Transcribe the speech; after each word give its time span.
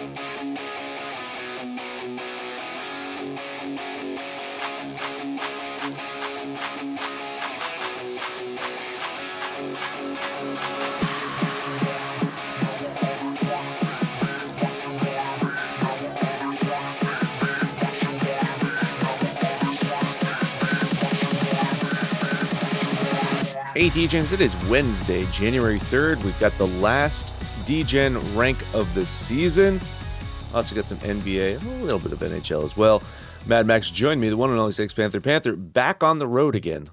Hey, 0.00 0.06
DJs, 23.88 24.32
it 24.32 24.40
is 24.40 24.56
Wednesday, 24.64 25.26
January 25.26 25.78
3rd. 25.78 26.24
We've 26.24 26.38
got 26.40 26.52
the 26.52 26.66
last 26.66 27.39
Degen 27.70 28.18
rank 28.34 28.58
of 28.74 28.92
the 28.96 29.06
season. 29.06 29.80
Also 30.52 30.74
got 30.74 30.86
some 30.86 30.98
NBA, 30.98 31.62
a 31.62 31.84
little 31.84 32.00
bit 32.00 32.10
of 32.10 32.18
NHL 32.18 32.64
as 32.64 32.76
well. 32.76 33.00
Mad 33.46 33.64
Max 33.64 33.92
joined 33.92 34.20
me, 34.20 34.28
the 34.28 34.36
one 34.36 34.50
and 34.50 34.58
only 34.58 34.72
Sex 34.72 34.92
Panther 34.92 35.20
Panther, 35.20 35.54
back 35.54 36.02
on 36.02 36.18
the 36.18 36.26
road 36.26 36.56
again. 36.56 36.90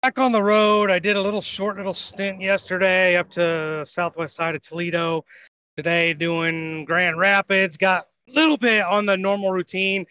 Back 0.00 0.18
on 0.18 0.32
the 0.32 0.42
road. 0.42 0.90
I 0.90 0.98
did 0.98 1.18
a 1.18 1.20
little 1.20 1.42
short 1.42 1.76
little 1.76 1.92
stint 1.92 2.40
yesterday 2.40 3.16
up 3.16 3.30
to 3.32 3.84
southwest 3.84 4.36
side 4.36 4.54
of 4.54 4.62
Toledo. 4.62 5.22
Today 5.76 6.14
doing 6.14 6.86
Grand 6.86 7.18
Rapids. 7.18 7.76
Got 7.76 8.08
a 8.30 8.32
little 8.32 8.56
bit 8.56 8.80
on 8.82 9.04
the 9.04 9.18
normal 9.18 9.52
routine. 9.52 10.06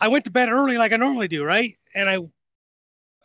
I 0.00 0.08
went 0.08 0.24
to 0.24 0.32
bed 0.32 0.50
early 0.50 0.78
like 0.78 0.92
I 0.92 0.96
normally 0.96 1.28
do, 1.28 1.44
right? 1.44 1.76
And 1.94 2.10
I 2.10 2.18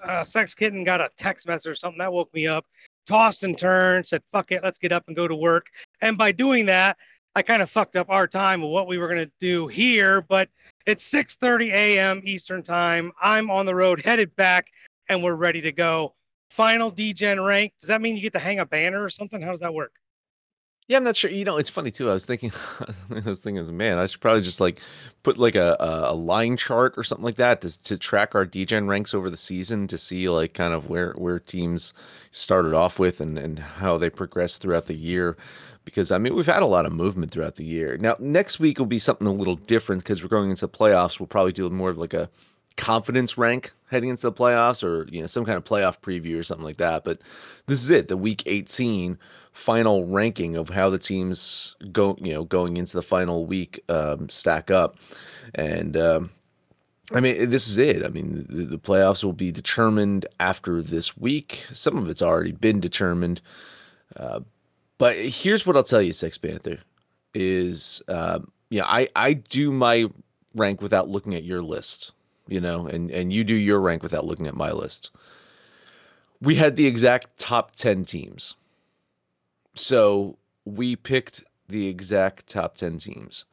uh, 0.03 0.23
Sex 0.25 0.53
Kitten 0.53 0.83
got 0.83 1.01
a 1.01 1.09
text 1.17 1.47
message 1.47 1.71
or 1.71 1.75
something 1.75 1.97
that 1.97 2.13
woke 2.13 2.31
me 2.35 2.45
up. 2.45 2.67
Tossed 3.07 3.43
and 3.43 3.57
turned, 3.57 4.07
said, 4.07 4.23
fuck 4.31 4.51
it, 4.51 4.63
let's 4.63 4.79
get 4.79 4.91
up 4.91 5.03
and 5.07 5.15
go 5.15 5.27
to 5.27 5.35
work. 5.35 5.67
And 6.01 6.17
by 6.17 6.31
doing 6.31 6.65
that, 6.67 6.97
I 7.35 7.41
kind 7.41 7.61
of 7.61 7.69
fucked 7.69 7.95
up 7.97 8.09
our 8.09 8.27
time 8.27 8.63
of 8.63 8.69
what 8.69 8.87
we 8.87 8.97
were 8.97 9.07
going 9.07 9.25
to 9.25 9.31
do 9.39 9.67
here, 9.67 10.21
but 10.21 10.49
it's 10.85 11.03
6:30 11.11 11.73
a.m. 11.73 12.21
Eastern 12.23 12.63
Time. 12.63 13.11
I'm 13.21 13.49
on 13.51 13.65
the 13.65 13.75
road 13.75 14.01
headed 14.05 14.35
back 14.35 14.67
and 15.09 15.21
we're 15.23 15.35
ready 15.35 15.61
to 15.61 15.71
go. 15.71 16.15
Final 16.49 16.89
Degen 16.89 17.41
rank. 17.41 17.73
Does 17.81 17.89
that 17.89 18.01
mean 18.01 18.15
you 18.15 18.21
get 18.21 18.33
to 18.33 18.39
hang 18.39 18.59
a 18.59 18.65
banner 18.65 19.03
or 19.03 19.09
something? 19.09 19.41
How 19.41 19.51
does 19.51 19.59
that 19.59 19.73
work? 19.73 19.91
Yeah, 20.87 20.97
I'm 20.97 21.03
not 21.03 21.15
sure. 21.15 21.31
You 21.31 21.45
know, 21.45 21.57
it's 21.57 21.69
funny 21.69 21.89
too. 21.89 22.11
I 22.11 22.13
was 22.13 22.25
thinking, 22.27 22.51
I 23.09 23.21
was 23.27 23.41
thinking, 23.41 23.75
man, 23.75 23.97
I 23.97 24.05
should 24.05 24.21
probably 24.21 24.41
just 24.41 24.59
like 24.59 24.79
put 25.23 25.39
like 25.39 25.55
a, 25.55 25.75
a 25.79 26.13
line 26.13 26.57
chart 26.57 26.93
or 26.95 27.03
something 27.03 27.25
like 27.25 27.37
that 27.37 27.61
to, 27.61 27.83
to 27.85 27.97
track 27.97 28.35
our 28.35 28.45
Degen 28.45 28.87
ranks 28.87 29.13
over 29.15 29.31
the 29.31 29.37
season 29.37 29.87
to 29.87 29.97
see 29.97 30.29
like 30.29 30.53
kind 30.53 30.73
of 30.75 30.87
where 30.87 31.13
where 31.13 31.39
teams 31.39 31.93
started 32.29 32.75
off 32.75 32.99
with 32.99 33.19
and 33.19 33.37
and 33.37 33.57
how 33.57 33.97
they 33.97 34.11
progressed 34.11 34.61
throughout 34.61 34.85
the 34.85 34.95
year. 34.95 35.37
Because 35.85 36.11
I 36.11 36.19
mean, 36.19 36.35
we've 36.35 36.45
had 36.45 36.61
a 36.61 36.67
lot 36.67 36.85
of 36.85 36.93
movement 36.93 37.31
throughout 37.31 37.55
the 37.55 37.65
year. 37.65 37.97
Now, 37.97 38.15
next 38.19 38.59
week 38.59 38.77
will 38.77 38.85
be 38.85 38.99
something 38.99 39.27
a 39.27 39.33
little 39.33 39.55
different 39.55 40.03
because 40.03 40.21
we're 40.21 40.29
going 40.29 40.51
into 40.51 40.67
playoffs. 40.67 41.19
We'll 41.19 41.27
probably 41.27 41.51
do 41.53 41.67
more 41.71 41.89
of 41.89 41.97
like 41.97 42.13
a 42.13 42.29
confidence 42.77 43.37
rank 43.37 43.71
heading 43.89 44.09
into 44.09 44.23
the 44.23 44.33
playoffs 44.33 44.83
or 44.83 45.07
you 45.09 45.21
know 45.21 45.27
some 45.27 45.45
kind 45.45 45.57
of 45.57 45.63
playoff 45.63 45.99
preview 46.01 46.37
or 46.37 46.43
something 46.43 46.65
like 46.65 46.75
that 46.75 47.05
but 47.05 47.19
this 47.67 47.81
is 47.81 47.89
it 47.89 48.09
the 48.09 48.17
week 48.17 48.43
18 48.45 49.17
final 49.55 50.05
ranking 50.05 50.57
of 50.57 50.69
how 50.69 50.89
the 50.89 50.99
teams 50.99 51.77
go, 51.93 52.17
you 52.21 52.33
know, 52.33 52.43
going 52.43 52.75
into 52.75 52.93
the 52.93 53.01
final 53.01 53.45
week 53.45 53.81
um, 53.87 54.27
stack 54.27 54.69
up. 54.69 54.97
And 55.55 55.95
um, 55.95 56.29
I 57.13 57.21
mean, 57.21 57.49
this 57.49 57.69
is 57.69 57.77
it. 57.77 58.03
I 58.05 58.09
mean, 58.09 58.45
the, 58.49 58.65
the, 58.65 58.77
playoffs 58.77 59.23
will 59.23 59.33
be 59.33 59.53
determined 59.53 60.27
after 60.41 60.81
this 60.81 61.15
week. 61.15 61.65
Some 61.71 61.97
of 61.97 62.09
it's 62.09 62.21
already 62.21 62.51
been 62.51 62.81
determined. 62.81 63.41
Uh, 64.17 64.41
but 64.97 65.15
here's 65.15 65.65
what 65.65 65.77
I'll 65.77 65.83
tell 65.83 66.01
you, 66.01 66.11
Sex 66.11 66.37
Panther, 66.37 66.79
is 67.33 68.03
um, 68.09 68.51
yeah, 68.69 68.83
I 68.85 69.07
I 69.15 69.33
do 69.33 69.71
my 69.71 70.09
rank 70.53 70.81
without 70.81 71.07
looking 71.07 71.33
at 71.33 71.45
your 71.45 71.61
list, 71.61 72.11
you 72.49 72.59
know, 72.59 72.87
and 72.87 73.09
and 73.09 73.31
you 73.31 73.45
do 73.45 73.55
your 73.55 73.79
rank 73.79 74.03
without 74.03 74.25
looking 74.25 74.47
at 74.47 74.55
my 74.55 74.73
list. 74.73 75.11
We 76.41 76.55
had 76.55 76.75
the 76.75 76.87
exact 76.87 77.39
top 77.39 77.75
ten 77.75 78.03
teams 78.03 78.55
so 79.75 80.37
we 80.65 80.95
picked 80.95 81.43
the 81.67 81.87
exact 81.87 82.47
top 82.47 82.77
10 82.77 82.99
teams. 82.99 83.45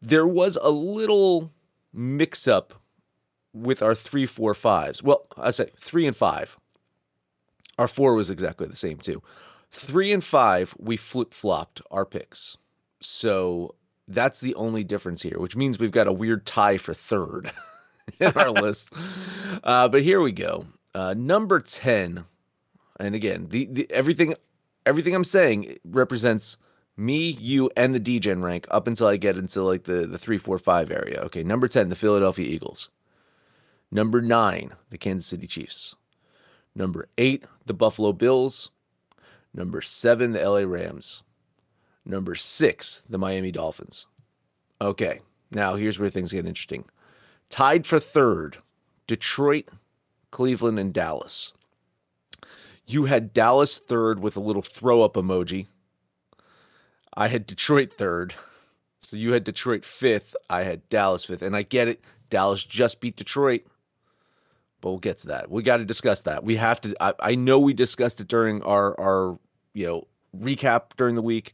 There 0.00 0.26
was 0.26 0.58
a 0.60 0.70
little 0.70 1.52
mix 1.92 2.48
up 2.48 2.74
with 3.52 3.82
our 3.82 3.94
three, 3.94 4.26
four, 4.26 4.54
fives. 4.54 5.02
Well, 5.02 5.26
I 5.36 5.50
say 5.50 5.70
three 5.78 6.06
and 6.06 6.16
five. 6.16 6.56
Our 7.78 7.88
four 7.88 8.14
was 8.14 8.30
exactly 8.30 8.66
the 8.66 8.76
same 8.76 8.98
too. 8.98 9.22
Three 9.70 10.12
and 10.12 10.24
five, 10.24 10.74
we 10.78 10.96
flip 10.96 11.32
flopped 11.32 11.80
our 11.90 12.04
picks. 12.04 12.56
So 13.00 13.74
that's 14.08 14.40
the 14.40 14.54
only 14.54 14.84
difference 14.84 15.22
here, 15.22 15.38
which 15.38 15.56
means 15.56 15.78
we've 15.78 15.90
got 15.90 16.06
a 16.06 16.12
weird 16.12 16.44
tie 16.46 16.78
for 16.78 16.94
third 16.94 17.50
in 18.20 18.32
our 18.32 18.50
list. 18.50 18.92
Uh, 19.62 19.88
but 19.88 20.02
here 20.02 20.20
we 20.20 20.32
go. 20.32 20.66
Uh, 20.94 21.14
number 21.16 21.60
10. 21.60 22.24
And 23.00 23.14
again, 23.14 23.46
the, 23.48 23.66
the 23.66 23.90
everything 23.90 24.34
everything 24.86 25.14
I'm 25.14 25.24
saying 25.24 25.78
represents 25.84 26.56
me, 26.96 27.30
you, 27.40 27.70
and 27.76 27.94
the 27.94 28.00
Degen 28.00 28.42
rank 28.42 28.66
up 28.70 28.86
until 28.86 29.06
I 29.06 29.16
get 29.16 29.36
into 29.36 29.62
like 29.62 29.84
the 29.84 30.06
the 30.06 30.18
three, 30.18 30.38
four, 30.38 30.58
five 30.58 30.90
area. 30.90 31.20
Okay, 31.22 31.42
number 31.42 31.68
ten, 31.68 31.88
the 31.88 31.96
Philadelphia 31.96 32.46
Eagles. 32.46 32.90
Number 33.90 34.22
nine, 34.22 34.72
the 34.90 34.98
Kansas 34.98 35.26
City 35.26 35.46
Chiefs. 35.46 35.94
Number 36.74 37.08
eight, 37.18 37.44
the 37.66 37.74
Buffalo 37.74 38.12
Bills. 38.12 38.70
Number 39.54 39.82
seven, 39.82 40.32
the 40.32 40.48
LA 40.48 40.60
Rams. 40.60 41.22
Number 42.04 42.34
six, 42.34 43.02
the 43.08 43.18
Miami 43.18 43.52
Dolphins. 43.52 44.06
Okay, 44.80 45.20
now 45.50 45.74
here's 45.74 45.98
where 45.98 46.10
things 46.10 46.32
get 46.32 46.46
interesting. 46.46 46.84
Tied 47.50 47.86
for 47.86 48.00
third, 48.00 48.56
Detroit, 49.06 49.68
Cleveland, 50.30 50.78
and 50.78 50.92
Dallas. 50.92 51.52
You 52.86 53.04
had 53.04 53.32
Dallas 53.32 53.78
third 53.78 54.20
with 54.20 54.36
a 54.36 54.40
little 54.40 54.62
throw 54.62 55.02
up 55.02 55.14
emoji. 55.14 55.66
I 57.14 57.28
had 57.28 57.46
Detroit 57.46 57.92
third. 57.92 58.34
So 59.00 59.16
you 59.16 59.32
had 59.32 59.44
Detroit 59.44 59.84
fifth. 59.84 60.34
I 60.48 60.62
had 60.62 60.88
Dallas 60.88 61.24
fifth. 61.24 61.42
And 61.42 61.56
I 61.56 61.62
get 61.62 61.88
it. 61.88 62.02
Dallas 62.30 62.64
just 62.64 63.00
beat 63.00 63.16
Detroit. 63.16 63.62
But 64.80 64.90
we'll 64.90 64.98
get 64.98 65.18
to 65.18 65.28
that. 65.28 65.50
We 65.50 65.62
got 65.62 65.76
to 65.76 65.84
discuss 65.84 66.22
that. 66.22 66.42
We 66.42 66.56
have 66.56 66.80
to. 66.80 66.94
I, 67.00 67.14
I 67.20 67.34
know 67.34 67.58
we 67.58 67.72
discussed 67.72 68.20
it 68.20 68.28
during 68.28 68.62
our, 68.62 68.98
our, 68.98 69.38
you 69.74 69.86
know, 69.86 70.08
recap 70.36 70.96
during 70.96 71.14
the 71.14 71.22
week. 71.22 71.52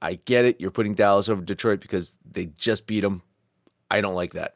I 0.00 0.14
get 0.14 0.46
it. 0.46 0.60
You're 0.60 0.70
putting 0.70 0.94
Dallas 0.94 1.28
over 1.28 1.42
Detroit 1.42 1.80
because 1.80 2.16
they 2.30 2.46
just 2.46 2.86
beat 2.86 3.00
them. 3.00 3.22
I 3.90 4.00
don't 4.00 4.14
like 4.14 4.32
that. 4.32 4.54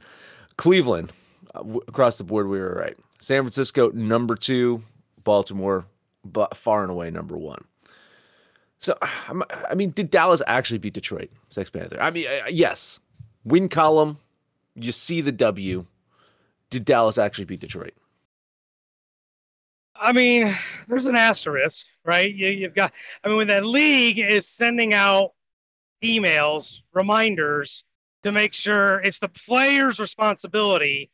Cleveland, 0.56 1.12
uh, 1.54 1.64
across 1.86 2.16
the 2.16 2.24
board, 2.24 2.48
we 2.48 2.58
were 2.58 2.74
right. 2.74 2.96
San 3.18 3.42
Francisco, 3.42 3.91
number 3.91 4.36
two. 4.36 4.82
Baltimore, 5.24 5.86
but 6.24 6.56
far 6.56 6.82
and 6.82 6.90
away 6.90 7.10
number 7.10 7.36
one. 7.36 7.64
So, 8.80 8.98
I 9.00 9.74
mean, 9.74 9.90
did 9.90 10.10
Dallas 10.10 10.42
actually 10.46 10.78
beat 10.78 10.92
Detroit, 10.92 11.30
Sex 11.48 11.70
Panther? 11.70 11.98
I 12.00 12.10
mean, 12.10 12.26
uh, 12.26 12.48
yes. 12.50 13.00
Win 13.44 13.68
column, 13.68 14.18
you 14.74 14.92
see 14.92 15.20
the 15.20 15.32
W. 15.32 15.86
Did 16.70 16.84
Dallas 16.84 17.16
actually 17.18 17.46
beat 17.46 17.60
Detroit? 17.60 17.94
I 19.96 20.12
mean, 20.12 20.54
there's 20.88 21.06
an 21.06 21.16
asterisk, 21.16 21.86
right? 22.04 22.34
You, 22.34 22.48
you've 22.48 22.74
got, 22.74 22.92
I 23.22 23.28
mean, 23.28 23.36
when 23.38 23.46
that 23.46 23.64
league 23.64 24.18
is 24.18 24.46
sending 24.46 24.92
out 24.92 25.32
emails, 26.02 26.80
reminders 26.92 27.84
to 28.24 28.32
make 28.32 28.52
sure 28.52 29.00
it's 29.00 29.18
the 29.18 29.28
player's 29.28 30.00
responsibility 30.00 31.10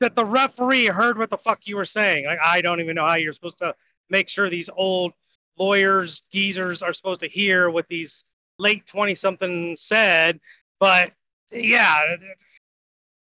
that 0.00 0.14
the 0.16 0.24
referee 0.24 0.86
heard 0.86 1.18
what 1.18 1.30
the 1.30 1.36
fuck 1.38 1.60
you 1.64 1.76
were 1.76 1.84
saying. 1.84 2.26
Like, 2.26 2.38
I 2.42 2.60
don't 2.62 2.80
even 2.80 2.96
know 2.96 3.06
how 3.06 3.16
you're 3.16 3.32
supposed 3.32 3.58
to 3.58 3.74
make 4.10 4.28
sure 4.28 4.48
these 4.48 4.70
old 4.74 5.12
lawyers, 5.58 6.22
geezers 6.32 6.82
are 6.82 6.92
supposed 6.92 7.20
to 7.20 7.28
hear 7.28 7.70
what 7.70 7.86
these 7.88 8.24
late 8.58 8.86
20 8.86 9.14
something 9.14 9.76
said. 9.76 10.40
But 10.78 11.12
yeah, 11.50 12.16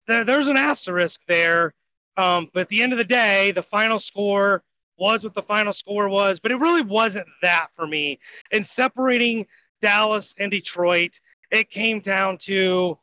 there, 0.06 0.24
there's 0.24 0.48
an 0.48 0.56
asterisk 0.56 1.20
there. 1.28 1.74
Um, 2.16 2.48
but 2.52 2.60
at 2.60 2.68
the 2.68 2.82
end 2.82 2.92
of 2.92 2.98
the 2.98 3.04
day, 3.04 3.52
the 3.52 3.62
final 3.62 3.98
score 3.98 4.62
was 4.96 5.24
what 5.24 5.34
the 5.34 5.42
final 5.42 5.72
score 5.72 6.08
was, 6.08 6.38
but 6.38 6.52
it 6.52 6.56
really 6.56 6.82
wasn't 6.82 7.26
that 7.42 7.68
for 7.74 7.86
me. 7.86 8.20
In 8.52 8.62
separating 8.62 9.46
Dallas 9.82 10.34
and 10.38 10.50
Detroit, 10.50 11.18
it 11.50 11.70
came 11.70 12.00
down 12.00 12.38
to 12.38 12.98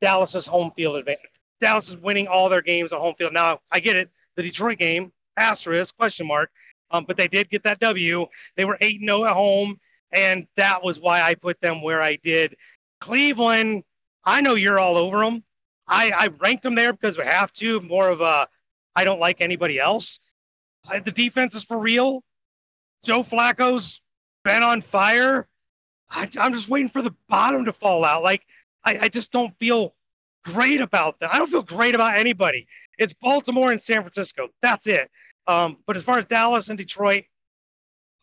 Dallas's 0.00 0.46
home 0.46 0.72
field 0.76 0.96
advantage. 0.96 1.30
Dallas 1.60 1.88
is 1.88 1.96
winning 1.96 2.28
all 2.28 2.48
their 2.48 2.62
games 2.62 2.92
at 2.92 2.98
home 2.98 3.14
field. 3.16 3.32
Now, 3.32 3.60
I 3.70 3.80
get 3.80 3.96
it. 3.96 4.10
The 4.36 4.42
Detroit 4.42 4.78
game, 4.78 5.12
asterisk, 5.36 5.96
question 5.96 6.26
mark, 6.26 6.50
um, 6.92 7.04
but 7.06 7.16
they 7.16 7.26
did 7.26 7.50
get 7.50 7.62
that 7.64 7.80
W. 7.80 8.26
They 8.56 8.64
were 8.64 8.78
8 8.80 9.00
0 9.00 9.24
at 9.24 9.32
home, 9.32 9.80
and 10.12 10.46
that 10.56 10.84
was 10.84 11.00
why 11.00 11.22
I 11.22 11.34
put 11.34 11.60
them 11.60 11.82
where 11.82 12.02
I 12.02 12.16
did. 12.16 12.56
Cleveland, 13.00 13.84
I 14.24 14.40
know 14.40 14.54
you're 14.54 14.78
all 14.78 14.96
over 14.96 15.20
them. 15.20 15.42
I, 15.88 16.10
I 16.10 16.26
ranked 16.38 16.62
them 16.62 16.74
there 16.74 16.92
because 16.92 17.18
we 17.18 17.24
have 17.24 17.52
to. 17.54 17.80
More 17.80 18.08
of 18.08 18.20
a, 18.20 18.48
I 18.94 19.04
don't 19.04 19.20
like 19.20 19.40
anybody 19.40 19.78
else. 19.80 20.20
the 21.04 21.10
defense 21.10 21.54
is 21.54 21.64
for 21.64 21.78
real. 21.78 22.22
Joe 23.02 23.22
Flacco's 23.22 24.00
been 24.44 24.62
on 24.62 24.82
fire. 24.82 25.48
I, 26.08 26.28
am 26.36 26.52
just 26.52 26.68
waiting 26.68 26.90
for 26.90 27.02
the 27.02 27.14
bottom 27.28 27.64
to 27.64 27.72
fall 27.72 28.04
out. 28.04 28.22
Like 28.22 28.42
I, 28.84 28.98
I 29.02 29.08
just 29.08 29.32
don't 29.32 29.56
feel 29.58 29.94
great 30.44 30.80
about 30.80 31.18
that. 31.20 31.34
I 31.34 31.38
don't 31.38 31.50
feel 31.50 31.62
great 31.62 31.94
about 31.94 32.18
anybody. 32.18 32.66
It's 32.98 33.14
Baltimore 33.14 33.70
and 33.70 33.80
San 33.80 34.02
Francisco. 34.02 34.48
That's 34.60 34.86
it. 34.86 35.10
Um, 35.46 35.78
but 35.86 35.96
as 35.96 36.02
far 36.02 36.18
as 36.18 36.26
Dallas 36.26 36.68
and 36.68 36.78
Detroit, 36.78 37.24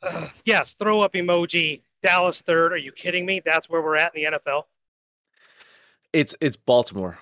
uh, 0.01 0.29
yes, 0.45 0.73
throw 0.73 1.01
up 1.01 1.13
emoji. 1.13 1.81
Dallas 2.01 2.41
third. 2.41 2.71
Are 2.71 2.77
you 2.77 2.91
kidding 2.91 3.25
me? 3.25 3.41
That's 3.43 3.69
where 3.69 3.81
we're 3.81 3.97
at 3.97 4.15
in 4.15 4.23
the 4.23 4.37
NFL. 4.37 4.63
It's 6.13 6.33
it's 6.39 6.55
Baltimore. 6.55 7.19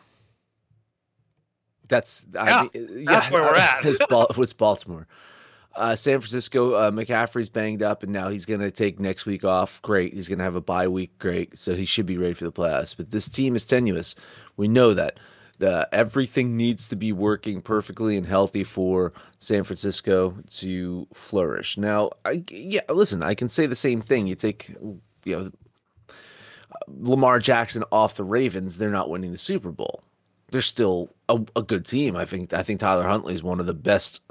That's 1.87 2.25
yeah, 2.33 2.41
I 2.41 2.61
mean, 2.63 2.71
yeah 2.73 3.03
that's 3.05 3.31
where 3.31 3.41
we're 3.43 3.55
at. 3.55 3.85
it's, 3.85 3.99
it's 3.99 4.53
Baltimore. 4.53 5.07
Uh, 5.75 5.95
San 5.95 6.19
Francisco, 6.19 6.73
uh, 6.73 6.89
McCaffrey's 6.89 7.49
banged 7.49 7.83
up, 7.83 8.01
and 8.01 8.11
now 8.11 8.29
he's 8.29 8.47
going 8.47 8.61
to 8.61 8.71
take 8.71 8.99
next 8.99 9.27
week 9.27 9.43
off. 9.43 9.79
Great. 9.83 10.11
He's 10.11 10.27
going 10.27 10.39
to 10.39 10.43
have 10.43 10.55
a 10.55 10.61
bye 10.61 10.87
week. 10.87 11.19
Great. 11.19 11.57
So 11.59 11.75
he 11.75 11.85
should 11.85 12.07
be 12.07 12.17
ready 12.17 12.33
for 12.33 12.45
the 12.45 12.51
playoffs. 12.51 12.97
But 12.97 13.11
this 13.11 13.29
team 13.29 13.55
is 13.55 13.63
tenuous. 13.63 14.15
We 14.57 14.67
know 14.67 14.95
that. 14.95 15.19
The, 15.59 15.89
everything 15.91 16.55
needs 16.55 16.87
to 16.89 16.95
be 16.95 17.11
working 17.11 17.61
perfectly 17.61 18.15
and 18.15 18.27
healthy 18.27 18.63
for 18.63 19.11
San 19.39 19.63
Francisco 19.63 20.37
to 20.51 21.07
flourish. 21.13 21.77
Now, 21.77 22.11
I, 22.25 22.43
yeah, 22.51 22.81
listen, 22.89 23.23
I 23.23 23.33
can 23.33 23.49
say 23.49 23.65
the 23.65 23.75
same 23.75 24.01
thing. 24.01 24.27
You 24.27 24.35
take, 24.35 24.69
you 25.23 25.35
know, 25.35 25.51
Lamar 26.87 27.39
Jackson 27.39 27.83
off 27.91 28.15
the 28.15 28.23
Ravens, 28.23 28.77
they're 28.77 28.91
not 28.91 29.09
winning 29.09 29.31
the 29.31 29.37
Super 29.37 29.71
Bowl. 29.71 30.03
They're 30.51 30.61
still 30.61 31.09
a, 31.27 31.41
a 31.55 31.63
good 31.63 31.85
team. 31.85 32.15
I 32.15 32.25
think. 32.25 32.53
I 32.53 32.63
think 32.63 32.79
Tyler 32.79 33.07
Huntley 33.07 33.33
is 33.33 33.43
one 33.43 33.59
of 33.59 33.65
the 33.65 33.73
best 33.73 34.21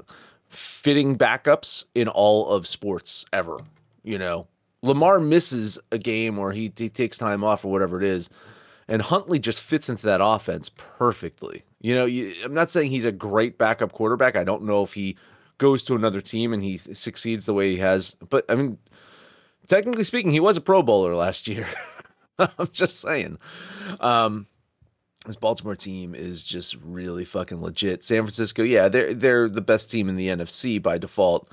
fitting 0.49 1.17
backups 1.17 1.85
in 1.93 2.07
all 2.07 2.49
of 2.49 2.65
sports 2.65 3.25
ever. 3.33 3.59
You 4.03 4.17
know, 4.17 4.47
Lamar 4.81 5.19
misses 5.19 5.77
a 5.91 5.97
game 5.97 6.39
or 6.39 6.51
he, 6.51 6.71
he 6.75 6.89
takes 6.89 7.17
time 7.17 7.43
off 7.43 7.65
or 7.65 7.71
whatever 7.71 8.01
it 8.01 8.05
is, 8.05 8.29
and 8.87 9.01
Huntley 9.01 9.39
just 9.39 9.59
fits 9.59 9.89
into 9.89 10.05
that 10.05 10.21
offense 10.23 10.69
perfectly. 10.69 11.63
You 11.81 11.95
know, 11.95 12.05
you, 12.05 12.33
I'm 12.43 12.53
not 12.53 12.71
saying 12.71 12.91
he's 12.91 13.05
a 13.05 13.11
great 13.11 13.57
backup 13.57 13.91
quarterback. 13.91 14.35
I 14.35 14.43
don't 14.43 14.63
know 14.63 14.83
if 14.83 14.93
he 14.93 15.17
goes 15.57 15.83
to 15.83 15.95
another 15.95 16.21
team 16.21 16.53
and 16.53 16.63
he 16.63 16.77
succeeds 16.77 17.45
the 17.45 17.53
way 17.53 17.71
he 17.71 17.77
has, 17.77 18.15
but 18.29 18.45
I 18.49 18.55
mean, 18.55 18.77
technically 19.67 20.03
speaking, 20.03 20.31
he 20.31 20.39
was 20.39 20.57
a 20.57 20.61
Pro 20.61 20.81
Bowler 20.81 21.15
last 21.15 21.47
year. 21.47 21.67
I'm 22.39 22.69
just 22.71 23.01
saying. 23.01 23.39
Um, 23.99 24.47
this 25.25 25.35
Baltimore 25.35 25.75
team 25.75 26.15
is 26.15 26.45
just 26.45 26.75
really 26.83 27.25
fucking 27.25 27.61
legit. 27.61 28.03
San 28.03 28.21
Francisco, 28.21 28.63
yeah, 28.63 28.87
they're 28.87 29.13
they're 29.13 29.49
the 29.49 29.61
best 29.61 29.91
team 29.91 30.07
in 30.07 30.15
the 30.15 30.29
NFC 30.29 30.81
by 30.81 30.97
default. 30.97 31.49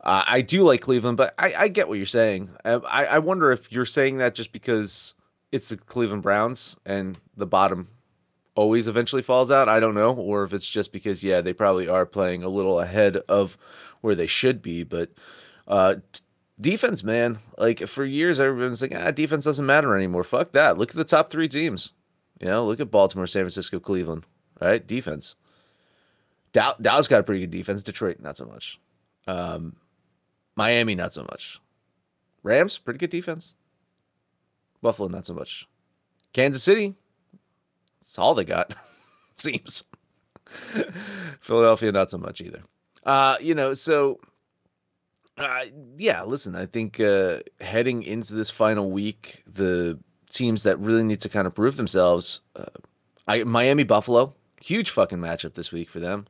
Uh, 0.00 0.24
I 0.26 0.40
do 0.40 0.64
like 0.64 0.80
Cleveland, 0.80 1.16
but 1.16 1.34
I, 1.38 1.52
I 1.56 1.68
get 1.68 1.88
what 1.88 1.98
you're 1.98 2.06
saying. 2.06 2.50
I, 2.64 2.74
I 2.74 3.18
wonder 3.18 3.52
if 3.52 3.70
you're 3.70 3.86
saying 3.86 4.18
that 4.18 4.34
just 4.34 4.52
because 4.52 5.14
it's 5.52 5.68
the 5.68 5.76
Cleveland 5.76 6.22
Browns 6.22 6.76
and 6.84 7.18
the 7.36 7.46
bottom 7.46 7.88
always 8.54 8.88
eventually 8.88 9.22
falls 9.22 9.50
out. 9.50 9.68
I 9.68 9.80
don't 9.80 9.94
know, 9.94 10.14
or 10.14 10.44
if 10.44 10.52
it's 10.52 10.66
just 10.66 10.92
because 10.92 11.22
yeah, 11.22 11.40
they 11.40 11.52
probably 11.52 11.88
are 11.88 12.06
playing 12.06 12.42
a 12.42 12.48
little 12.48 12.80
ahead 12.80 13.16
of 13.28 13.56
where 14.00 14.14
they 14.14 14.26
should 14.26 14.62
be. 14.62 14.82
But 14.82 15.10
uh, 15.68 15.96
defense, 16.60 17.04
man, 17.04 17.38
like 17.58 17.86
for 17.86 18.04
years 18.04 18.40
everyone's 18.40 18.82
like, 18.82 18.94
ah, 18.94 19.10
defense 19.10 19.44
doesn't 19.44 19.66
matter 19.66 19.94
anymore. 19.94 20.24
Fuck 20.24 20.52
that. 20.52 20.78
Look 20.78 20.90
at 20.90 20.96
the 20.96 21.04
top 21.04 21.30
three 21.30 21.48
teams. 21.48 21.92
You 22.40 22.48
know, 22.48 22.66
look 22.66 22.80
at 22.80 22.90
Baltimore, 22.90 23.26
San 23.26 23.42
Francisco, 23.42 23.78
Cleveland, 23.78 24.24
right? 24.60 24.84
Defense. 24.84 25.36
Dallas 26.52 27.08
got 27.08 27.20
a 27.20 27.22
pretty 27.22 27.42
good 27.42 27.50
defense. 27.50 27.82
Detroit, 27.82 28.20
not 28.20 28.36
so 28.36 28.44
much. 28.44 28.78
Um, 29.26 29.76
Miami, 30.56 30.94
not 30.94 31.12
so 31.12 31.22
much. 31.22 31.60
Rams, 32.42 32.76
pretty 32.78 32.98
good 32.98 33.10
defense. 33.10 33.54
Buffalo, 34.82 35.08
not 35.08 35.24
so 35.24 35.34
much. 35.34 35.66
Kansas 36.32 36.62
City, 36.62 36.94
that's 38.00 38.18
all 38.18 38.34
they 38.34 38.44
got, 38.44 38.74
seems. 39.36 39.84
Philadelphia, 41.40 41.92
not 41.92 42.10
so 42.10 42.18
much 42.18 42.40
either. 42.40 42.62
Uh, 43.04 43.36
you 43.40 43.54
know, 43.54 43.74
so 43.74 44.20
uh, 45.38 45.64
yeah, 45.96 46.22
listen, 46.22 46.54
I 46.54 46.66
think 46.66 47.00
uh, 47.00 47.38
heading 47.60 48.02
into 48.02 48.34
this 48.34 48.50
final 48.50 48.90
week, 48.90 49.42
the 49.46 49.98
teams 50.30 50.62
that 50.64 50.78
really 50.78 51.02
need 51.02 51.20
to 51.20 51.28
kind 51.28 51.46
of 51.46 51.54
prove 51.54 51.76
themselves. 51.76 52.40
Uh, 52.54 52.64
I 53.26 53.44
Miami 53.44 53.84
Buffalo, 53.84 54.34
huge 54.60 54.90
fucking 54.90 55.18
matchup 55.18 55.54
this 55.54 55.72
week 55.72 55.88
for 55.88 56.00
them, 56.00 56.26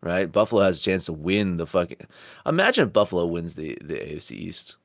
right? 0.00 0.30
Buffalo 0.30 0.62
has 0.62 0.80
a 0.80 0.82
chance 0.82 1.06
to 1.06 1.12
win 1.12 1.58
the 1.58 1.66
fucking. 1.66 2.06
Imagine 2.46 2.88
if 2.88 2.92
Buffalo 2.92 3.26
wins 3.26 3.54
the 3.54 3.78
the 3.80 3.94
AFC 3.94 4.32
East. 4.32 4.76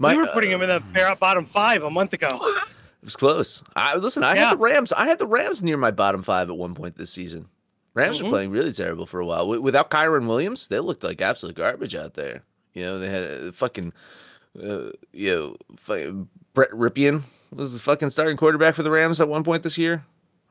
My, 0.00 0.16
we 0.16 0.22
were 0.22 0.28
putting 0.28 0.54
uh, 0.54 0.58
them 0.58 0.70
in 0.70 0.82
the 0.94 1.16
bottom 1.20 1.44
five 1.44 1.82
a 1.82 1.90
month 1.90 2.14
ago. 2.14 2.28
It 2.32 3.04
was 3.04 3.16
close. 3.16 3.62
I 3.76 3.96
listen. 3.96 4.24
I 4.24 4.34
yeah. 4.34 4.48
had 4.48 4.54
the 4.54 4.62
Rams. 4.62 4.92
I 4.94 5.06
had 5.06 5.18
the 5.18 5.26
Rams 5.26 5.62
near 5.62 5.76
my 5.76 5.90
bottom 5.90 6.22
five 6.22 6.48
at 6.48 6.56
one 6.56 6.74
point 6.74 6.96
this 6.96 7.10
season. 7.10 7.48
Rams 7.92 8.16
mm-hmm. 8.16 8.26
were 8.26 8.30
playing 8.30 8.50
really 8.50 8.72
terrible 8.72 9.04
for 9.04 9.20
a 9.20 9.26
while. 9.26 9.46
Without 9.46 9.90
Kyren 9.90 10.26
Williams, 10.26 10.68
they 10.68 10.80
looked 10.80 11.04
like 11.04 11.20
absolute 11.20 11.54
garbage 11.54 11.94
out 11.94 12.14
there. 12.14 12.44
You 12.72 12.82
know, 12.82 12.98
they 12.98 13.10
had 13.10 13.24
a 13.24 13.52
fucking, 13.52 13.92
uh, 14.58 14.90
you 15.12 15.34
know, 15.34 15.56
fucking 15.76 16.28
Brett 16.54 16.70
Rypien 16.70 17.24
was 17.54 17.74
the 17.74 17.80
fucking 17.80 18.10
starting 18.10 18.38
quarterback 18.38 18.74
for 18.76 18.82
the 18.82 18.90
Rams 18.90 19.20
at 19.20 19.28
one 19.28 19.44
point 19.44 19.64
this 19.64 19.76
year. 19.76 20.04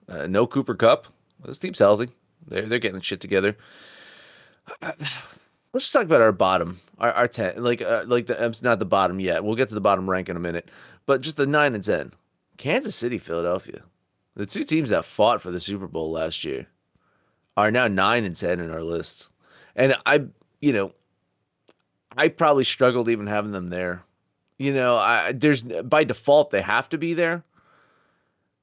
Uh, 0.08 0.28
no 0.28 0.46
Cooper 0.46 0.76
Kupp. 0.76 1.08
This 1.44 1.58
team's 1.58 1.80
healthy. 1.80 2.10
They're 2.48 2.68
they're 2.68 2.78
getting 2.78 3.02
shit 3.02 3.20
together. 3.20 3.58
Let's 5.74 5.86
just 5.86 5.94
talk 5.94 6.06
about 6.06 6.22
our 6.22 6.32
bottom, 6.32 6.80
our, 6.98 7.12
our 7.12 7.28
ten. 7.28 7.64
Like 7.64 7.82
uh, 7.82 8.04
like 8.08 8.28
the 8.28 8.46
it's 8.46 8.64
not 8.64 8.80
the 8.80 8.86
bottom 8.86 9.20
yet. 9.20 9.44
We'll 9.44 9.56
get 9.56 9.70
to 9.70 9.76
the 9.76 9.82
bottom 9.82 10.10
rank 10.10 10.30
in 10.30 10.36
a 10.36 10.40
minute, 10.40 10.70
but 11.06 11.22
just 11.22 11.38
the 11.38 11.46
nine 11.46 11.76
and 11.76 11.84
ten. 11.84 12.14
Kansas 12.58 12.96
City, 12.96 13.18
Philadelphia, 13.18 13.84
the 14.36 14.46
two 14.46 14.64
teams 14.64 14.90
that 14.90 15.06
fought 15.06 15.42
for 15.42 15.52
the 15.52 15.60
Super 15.60 15.88
Bowl 15.88 16.12
last 16.12 16.44
year, 16.44 16.68
are 17.56 17.72
now 17.72 17.88
nine 17.88 18.26
and 18.26 18.36
ten 18.36 18.60
in 18.60 18.72
our 18.72 18.84
list. 18.84 19.30
And 19.76 19.96
I, 20.06 20.26
you 20.60 20.74
know, 20.74 20.94
I 22.18 22.28
probably 22.28 22.66
struggled 22.66 23.08
even 23.08 23.28
having 23.28 23.52
them 23.52 23.70
there 23.70 24.04
you 24.60 24.74
know, 24.74 24.98
I 24.98 25.32
there's 25.32 25.64
by 25.64 26.04
default 26.04 26.52
they 26.52 26.62
have 26.62 26.90
to 26.90 26.98
be 27.00 27.16
there. 27.16 27.44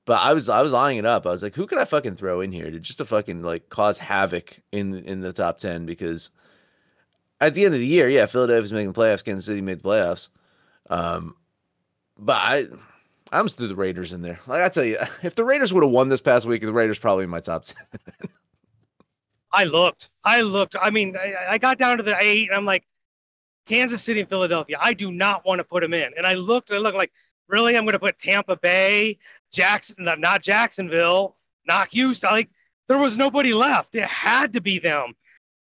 But 0.05 0.21
I 0.21 0.35
was 0.35 0.49
I 0.49 0.63
was 0.63 0.73
eyeing 0.73 0.99
it 0.99 1.07
up. 1.07 1.27
I 1.27 1.31
was 1.31 1.43
like, 1.43 1.57
who 1.57 1.67
could 1.67 1.79
I 1.79 1.85
fucking 1.85 2.17
throw 2.17 2.41
in 2.41 2.53
here 2.53 2.71
to 2.71 2.79
just 2.79 2.99
to 2.99 3.05
fucking 3.05 3.43
like 3.43 3.71
cause 3.71 3.99
havoc 3.99 4.61
in 4.71 5.03
in 5.05 5.23
the 5.23 5.33
top 5.33 5.59
ten? 5.59 5.87
Because 5.87 6.31
at 7.41 7.55
the 7.55 7.65
end 7.65 7.75
of 7.75 7.81
the 7.81 7.87
year, 7.87 8.09
yeah, 8.09 8.27
Philadelphia's 8.27 8.73
making 8.73 8.93
the 8.93 9.01
playoffs, 9.01 9.25
Kansas 9.25 9.45
City 9.45 9.61
made 9.61 9.81
the 9.81 9.89
playoffs. 9.89 10.31
Um, 10.89 11.35
but 12.19 12.37
I 12.37 12.67
I 13.31 13.39
almost 13.39 13.57
through 13.59 13.69
the 13.69 13.77
Raiders 13.77 14.13
in 14.13 14.23
there. 14.23 14.41
Like 14.47 14.63
I 14.63 14.69
tell 14.69 14.85
you, 14.85 14.99
if 15.23 15.35
the 15.35 15.45
Raiders 15.45 15.73
would 15.73 15.83
have 15.83 15.93
won 15.93 16.09
this 16.09 16.21
past 16.21 16.47
week, 16.47 16.63
the 16.63 16.73
Raiders 16.73 16.99
probably 16.99 17.25
in 17.25 17.31
my 17.31 17.41
top 17.41 17.65
ten. 17.91 18.01
I 19.53 19.65
looked. 19.65 20.11
I 20.25 20.43
looked. 20.43 20.77
I 20.81 20.91
mean, 20.91 21.17
I, 21.17 21.35
I 21.51 21.59
got 21.59 21.79
down 21.79 21.97
to 21.97 22.03
the 22.03 22.17
eight, 22.21 22.49
and 22.49 22.57
I'm 22.57 22.67
like, 22.67 22.85
Kansas 23.67 24.03
City 24.03 24.21
and 24.21 24.29
Philadelphia. 24.29 24.77
I 24.81 24.93
do 24.93 25.11
not 25.11 25.45
want 25.45 25.59
to 25.59 25.65
put 25.65 25.83
them 25.83 25.95
in. 25.95 26.13
And 26.17 26.27
I 26.27 26.35
looked 26.35 26.71
I 26.71 26.79
looked 26.79 26.97
like, 26.97 27.13
really? 27.49 27.77
I'm 27.77 27.85
going 27.85 27.93
to 27.93 27.99
put 27.99 28.19
Tampa 28.19 28.57
Bay, 28.57 29.19
Jackson, 29.53 29.97
not 29.99 30.43
Jacksonville, 30.43 31.37
not 31.67 31.89
Houston. 31.89 32.31
Like 32.31 32.51
there 32.89 32.99
was 32.99 33.17
nobody 33.17 33.53
left. 33.53 33.95
It 33.95 34.05
had 34.05 34.53
to 34.55 34.61
be 34.61 34.79
them. 34.79 35.15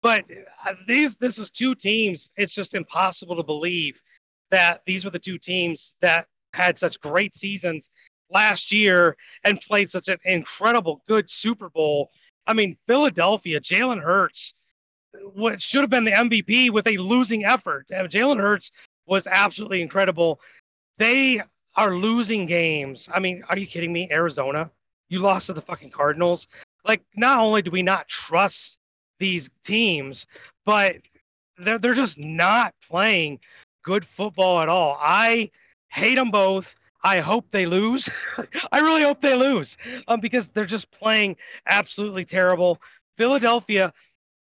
But 0.04 0.26
uh, 0.66 0.75
these, 0.87 1.16
this 1.16 1.38
is 1.38 1.50
two 1.50 1.75
teams. 1.75 2.28
It's 2.37 2.54
just 2.54 2.75
impossible 2.75 3.37
to 3.37 3.42
believe 3.42 4.02
that 4.50 4.82
these 4.87 5.02
were 5.02 5.11
the 5.11 5.18
two 5.18 5.38
teams 5.38 5.96
that 6.02 6.26
had 6.52 6.78
such 6.78 7.00
great 7.00 7.34
seasons 7.34 7.90
last 8.30 8.70
year 8.70 9.16
and 9.44 9.58
played 9.62 9.88
such 9.88 10.08
an 10.08 10.18
incredible 10.26 11.02
good 11.08 11.30
Super 11.30 11.70
Bowl. 11.70 12.11
I 12.46 12.52
mean, 12.52 12.76
Philadelphia, 12.87 13.61
Jalen 13.61 14.02
Hurts 14.02 14.52
what 15.34 15.62
should 15.62 15.80
have 15.80 15.90
been 15.90 16.04
the 16.04 16.11
MVP 16.11 16.70
with 16.70 16.87
a 16.87 16.96
losing 16.96 17.44
effort. 17.44 17.87
Uh, 17.90 18.02
Jalen 18.02 18.40
Hurts 18.40 18.73
was 19.06 19.26
absolutely 19.26 19.80
incredible. 19.80 20.40
They 20.99 21.40
are 21.76 21.94
losing 21.94 22.46
games. 22.46 23.08
I 23.12 23.20
mean, 23.20 23.42
are 23.49 23.56
you 23.56 23.66
kidding 23.66 23.92
me? 23.92 24.08
Arizona, 24.11 24.70
you 25.08 25.20
lost 25.20 25.46
to 25.46 25.52
the 25.52 25.62
fucking 25.62 25.90
Cardinals. 25.90 26.49
Like, 26.84 27.02
not 27.16 27.40
only 27.40 27.62
do 27.62 27.70
we 27.70 27.82
not 27.82 28.08
trust 28.08 28.78
these 29.25 29.49
teams, 29.64 30.26
but 30.66 30.97
they're 31.59 31.78
they're 31.78 31.95
just 31.95 32.19
not 32.19 32.75
playing 32.88 33.40
good 33.83 34.07
football 34.07 34.61
at 34.61 34.69
all. 34.69 34.99
I 35.00 35.50
hate 35.88 36.16
them 36.16 36.31
both. 36.31 36.75
I 37.02 37.21
hope 37.21 37.47
they 37.50 37.66
lose. 37.66 38.09
I 38.73 38.81
really 38.81 39.02
hope 39.02 39.21
they 39.21 39.35
lose 39.35 39.76
um, 40.09 40.21
because 40.21 40.49
they're 40.49 40.66
just 40.66 40.90
playing 40.90 41.37
absolutely 41.66 42.25
terrible. 42.25 42.81
Philadelphia 43.16 43.93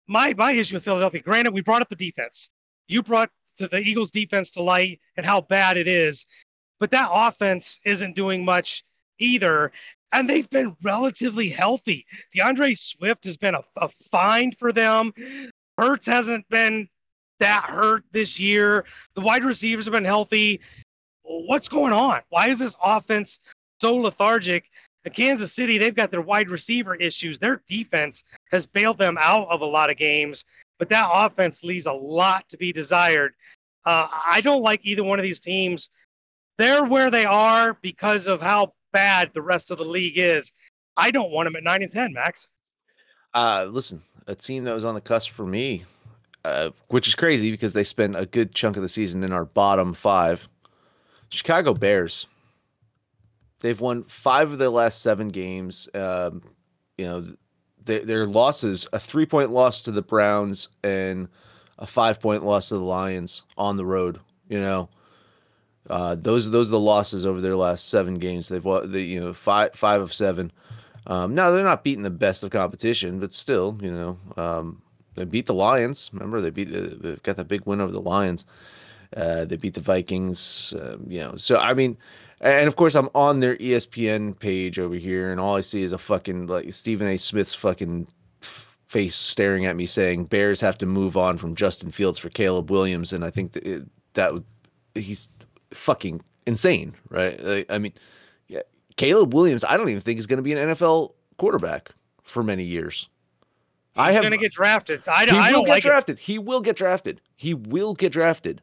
my 0.10 0.34
my 0.34 0.52
issue 0.52 0.76
with 0.76 0.84
Philadelphia. 0.84 1.22
Granted, 1.22 1.54
we 1.54 1.62
brought 1.62 1.82
up 1.82 1.90
the 1.90 1.96
defense. 1.96 2.50
You 2.88 3.04
brought 3.04 3.30
to 3.58 3.68
the 3.68 3.80
Eagles 3.80 4.12
defense 4.12 4.52
to 4.52 4.64
light 4.64 5.00
and 5.18 5.26
how 5.26 5.42
bad 5.42 5.78
it 5.78 5.88
is, 5.88 6.26
but 6.80 6.92
that 6.92 7.10
offense 7.12 7.80
isn't 7.86 8.16
doing 8.16 8.44
much 8.44 8.84
either. 9.20 9.72
And 10.12 10.28
they've 10.28 10.50
been 10.50 10.76
relatively 10.84 11.50
healthy. 11.50 12.06
D'Andre 12.34 12.74
Swift 12.74 13.26
has 13.26 13.38
been 13.38 13.56
a, 13.56 13.62
a 13.78 13.90
find 14.12 14.58
for 14.58 14.74
them. 14.74 15.14
Hurts 15.78 16.08
hasn't 16.08 16.48
been 16.50 16.90
that 17.40 17.66
hurt 17.66 18.04
this 18.12 18.40
year. 18.40 18.86
The 19.16 19.22
wide 19.22 19.46
receivers 19.46 19.86
have 19.86 19.94
been 19.94 20.06
healthy. 20.06 20.60
what's 21.24 21.70
going 21.70 21.94
on? 21.94 22.22
Why 22.30 22.50
is 22.50 22.60
this 22.60 22.76
offense 22.84 23.40
so 23.80 23.96
lethargic? 23.96 24.66
In 25.06 25.14
Kansas 25.14 25.54
City, 25.54 25.78
they've 25.78 25.96
got 25.96 26.12
their 26.12 26.22
wide 26.22 26.50
receiver 26.50 26.96
issues. 26.96 27.40
Their 27.40 27.62
defense 27.68 28.24
has 28.52 28.66
bailed 28.66 28.98
them 28.98 29.18
out 29.20 29.48
of 29.50 29.62
a 29.62 29.66
lot 29.66 29.90
of 29.90 29.98
games, 29.98 30.44
but 30.78 30.90
that 30.90 31.10
offense 31.12 31.64
leaves 31.64 31.86
a 31.86 31.94
lot 31.94 32.48
to 32.50 32.58
be 32.58 32.74
desired. 32.74 33.34
Uh, 33.86 34.08
I 34.28 34.42
don't 34.42 34.62
like 34.62 34.82
either 34.84 35.04
one 35.04 35.20
of 35.20 35.24
these 35.24 35.40
teams. 35.40 35.90
They're 36.58 36.84
where 36.84 37.10
they 37.10 37.26
are 37.26 37.78
because 37.82 38.28
of 38.28 38.42
how 38.42 38.74
bad 38.92 39.32
the 39.34 39.42
rest 39.42 39.72
of 39.72 39.78
the 39.78 39.86
league 39.86 40.18
is. 40.18 40.52
I 40.98 41.12
don't 41.12 41.32
want 41.32 41.48
them 41.48 41.56
at 41.56 41.64
nine 41.64 41.82
and 41.82 41.92
ten, 41.92 42.14
Max. 42.14 42.48
Uh, 43.34 43.68
listen, 43.70 44.02
a 44.28 44.36
team 44.36 44.64
that 44.66 44.74
was 44.74 44.86
on 44.86 44.96
the 44.96 45.02
cusp 45.02 45.32
for 45.32 45.46
me, 45.46 45.86
uh, 46.44 46.72
which 46.88 47.08
is 47.08 47.16
crazy 47.16 47.52
because 47.52 47.74
they 47.74 47.84
spent 47.84 48.16
a 48.16 48.26
good 48.26 48.54
chunk 48.54 48.76
of 48.76 48.82
the 48.82 48.90
season 48.90 49.24
in 49.24 49.32
our 49.32 49.46
bottom 49.46 49.94
five. 49.94 50.50
Chicago 51.30 51.74
Bears. 51.74 52.28
They've 53.62 53.80
won 53.80 54.04
five 54.06 54.52
of 54.52 54.60
their 54.60 54.70
last 54.70 55.02
seven 55.02 55.28
games. 55.30 55.90
Um, 55.94 56.42
you 56.98 57.06
know, 57.06 57.26
their, 57.84 58.06
their 58.06 58.26
losses 58.28 58.88
a 58.94 59.00
three 59.00 59.26
point 59.26 59.52
loss 59.52 59.82
to 59.84 59.92
the 59.92 60.02
Browns 60.02 60.70
and 60.84 61.28
a 61.78 61.86
five 61.86 62.22
point 62.22 62.44
loss 62.44 62.70
to 62.70 62.76
the 62.76 62.84
Lions 62.84 63.44
on 63.58 63.78
the 63.78 63.86
road. 63.86 64.20
You 64.48 64.60
know, 64.60 64.90
uh, 65.90 66.16
those 66.16 66.50
those 66.52 66.70
are 66.70 66.72
the 66.72 66.80
losses 66.80 67.26
over 67.26 67.42
their 67.42 67.56
last 67.56 67.90
seven 67.90 68.16
games. 68.16 68.50
They've 68.50 68.64
won, 68.64 68.92
the, 68.92 69.02
you 69.02 69.20
know, 69.20 69.34
five 69.34 69.74
five 69.74 70.02
of 70.02 70.14
seven. 70.14 70.52
Um, 71.08 71.34
now 71.34 71.50
they're 71.52 71.64
not 71.64 71.84
beating 71.84 72.04
the 72.04 72.10
best 72.10 72.44
of 72.44 72.52
competition, 72.52 73.20
but 73.20 73.34
still, 73.34 73.78
you 73.82 73.92
know, 73.92 74.18
um, 74.38 74.82
they 75.16 75.26
beat 75.26 75.48
the 75.48 75.54
Lions. 75.54 76.10
Remember, 76.14 76.42
they 76.42 76.52
beat 76.52 76.66
they 76.66 77.16
got 77.24 77.38
that 77.38 77.48
big 77.48 77.66
win 77.66 77.82
over 77.82 77.92
the 77.92 78.02
Lions. 78.02 78.46
Uh, 79.16 79.46
they 79.46 79.56
beat 79.56 79.74
the 79.74 79.82
Vikings. 79.82 80.74
Um, 80.80 81.06
you 81.08 81.20
know, 81.20 81.36
so 81.36 81.58
I 81.58 81.74
mean, 81.74 81.98
and 82.42 82.68
of 82.68 82.76
course, 82.76 82.96
I'm 82.96 83.10
on 83.16 83.40
their 83.40 83.56
ESPN 83.58 84.38
page 84.38 84.78
over 84.78 84.96
here, 84.96 85.32
and 85.32 85.40
all 85.40 85.56
I 85.56 85.62
see 85.62 85.82
is 85.82 85.94
a 85.94 85.98
fucking 85.98 86.48
like 86.48 86.72
Stephen 86.74 87.08
A. 87.08 87.18
Smith's 87.18 87.56
fucking 87.56 88.08
face 88.42 89.16
staring 89.16 89.66
at 89.66 89.76
me 89.76 89.86
saying 89.86 90.26
Bears 90.26 90.62
have 90.62 90.78
to 90.80 90.86
move 90.86 91.16
on 91.16 91.38
from 91.38 91.56
Justin 91.56 91.92
Fields 91.92 92.20
for 92.20 92.30
Caleb 92.30 92.70
Williams, 92.70 93.14
and 93.14 93.26
I 93.26 93.30
think 93.30 93.54
that 93.54 93.66
it, 93.66 93.88
that 94.14 94.34
would 94.34 94.46
he's 94.94 95.28
fucking 95.72 96.22
insane, 96.46 96.96
right? 97.10 97.66
I 97.70 97.78
mean, 97.78 97.94
yeah, 98.48 98.62
Caleb 98.98 99.34
Williams, 99.34 99.64
I 99.64 99.78
don't 99.78 99.90
even 99.90 100.02
think 100.02 100.20
is 100.20 100.28
going 100.28 100.38
to 100.38 100.44
be 100.44 100.54
an 100.54 100.70
NFL 100.70 101.12
quarterback 101.38 101.92
for 102.24 102.44
many 102.44 102.64
years. 102.64 103.08
He's 103.94 104.02
I 104.02 104.12
have 104.12 104.22
going 104.22 104.32
to 104.32 104.38
get 104.38 104.54
drafted. 104.54 105.02
I, 105.08 105.26
don't. 105.26 105.36
he 105.36 105.42
I 105.42 105.52
will 105.52 105.64
get 105.64 105.72
like 105.72 105.84
drafted. 105.84 106.18
It. 106.18 106.22
He 106.22 106.40
will 106.40 106.62
get 106.62 106.76
drafted. 106.76 107.22
He 107.36 107.54
will 107.54 107.94
get 107.94 108.12
drafted. 108.12 108.62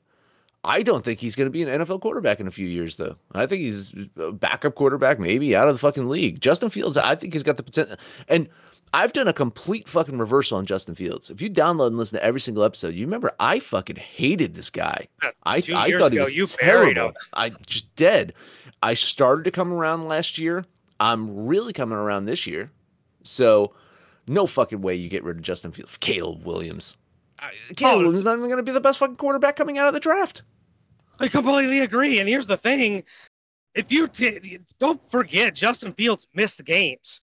I 0.65 0.83
don't 0.83 1.05
think 1.05 1.21
he's 1.21 1.37
going 1.37 1.47
to 1.47 1.51
be 1.51 1.63
an 1.63 1.69
NFL 1.69 2.01
quarterback 2.01 2.41
in 2.41 2.49
a 2.49 2.51
few 2.51 2.67
years, 2.67 2.97
though. 2.97 3.17
I 3.33 3.47
think 3.47 3.63
he's 3.63 3.95
a 4.17 4.33
backup 4.33 4.75
quarterback, 4.75 5.21
maybe 5.21 5.55
out 5.55 5.69
of 5.69 5.75
the 5.75 5.79
fucking 5.79 6.09
league. 6.09 6.41
Justin 6.41 6.71
Fields, 6.71 6.97
I 6.97 7.15
think 7.15 7.35
he's 7.35 7.45
got 7.45 7.57
the 7.57 7.63
potential. 7.63 7.97
And 8.27 8.49
I've 8.97 9.13
done 9.13 9.29
a 9.29 9.35
complete 9.35 9.91
fucking 9.91 10.17
reversal 10.17 10.57
on 10.57 10.65
Justin 10.65 10.95
Fields. 10.95 11.29
If 11.29 11.43
you 11.43 11.51
download 11.51 11.89
and 11.89 11.99
listen 11.99 12.19
to 12.19 12.25
every 12.25 12.41
single 12.41 12.65
episode, 12.65 12.95
you 12.95 13.05
remember 13.05 13.31
I 13.39 13.59
fucking 13.59 13.97
hated 13.97 14.55
this 14.55 14.71
guy. 14.71 15.09
I 15.45 15.63
I 15.75 15.93
thought 15.99 16.13
he 16.13 16.19
was 16.19 16.35
you 16.35 16.47
terrible. 16.47 17.13
I 17.35 17.51
just 17.67 17.95
dead. 17.95 18.33
I 18.83 18.95
started 18.95 19.45
to 19.45 19.51
come 19.51 19.71
around 19.71 20.09
last 20.09 20.39
year. 20.39 20.65
I'm 20.99 21.45
really 21.47 21.75
coming 21.75 21.99
around 21.99 22.25
this 22.25 22.47
year. 22.47 22.71
So 23.23 23.75
no 24.29 24.47
fucking 24.47 24.81
way 24.81 24.95
you 24.95 25.11
get 25.11 25.25
rid 25.25 25.37
of 25.37 25.43
Justin 25.43 25.73
Fields. 25.73 25.99
Caleb 25.99 26.47
Williams. 26.47 26.97
Caleb 27.77 27.97
oh. 27.97 27.99
Williams 27.99 28.25
not 28.25 28.39
even 28.39 28.47
going 28.47 28.57
to 28.57 28.63
be 28.63 28.73
the 28.73 28.81
best 28.81 28.99
fucking 28.99 29.17
quarterback 29.17 29.57
coming 29.57 29.77
out 29.77 29.89
of 29.89 29.93
the 29.93 30.01
draft. 30.01 30.41
I 31.21 31.29
completely 31.29 31.81
agree. 31.81 32.19
And 32.19 32.27
here's 32.27 32.47
the 32.47 32.57
thing: 32.57 33.03
if 33.75 33.93
you 33.93 34.09
t- 34.09 34.61
don't 34.79 35.07
forget, 35.11 35.55
Justin 35.55 35.93
Fields 35.93 36.29
missed 36.33 36.65
games 36.65 37.21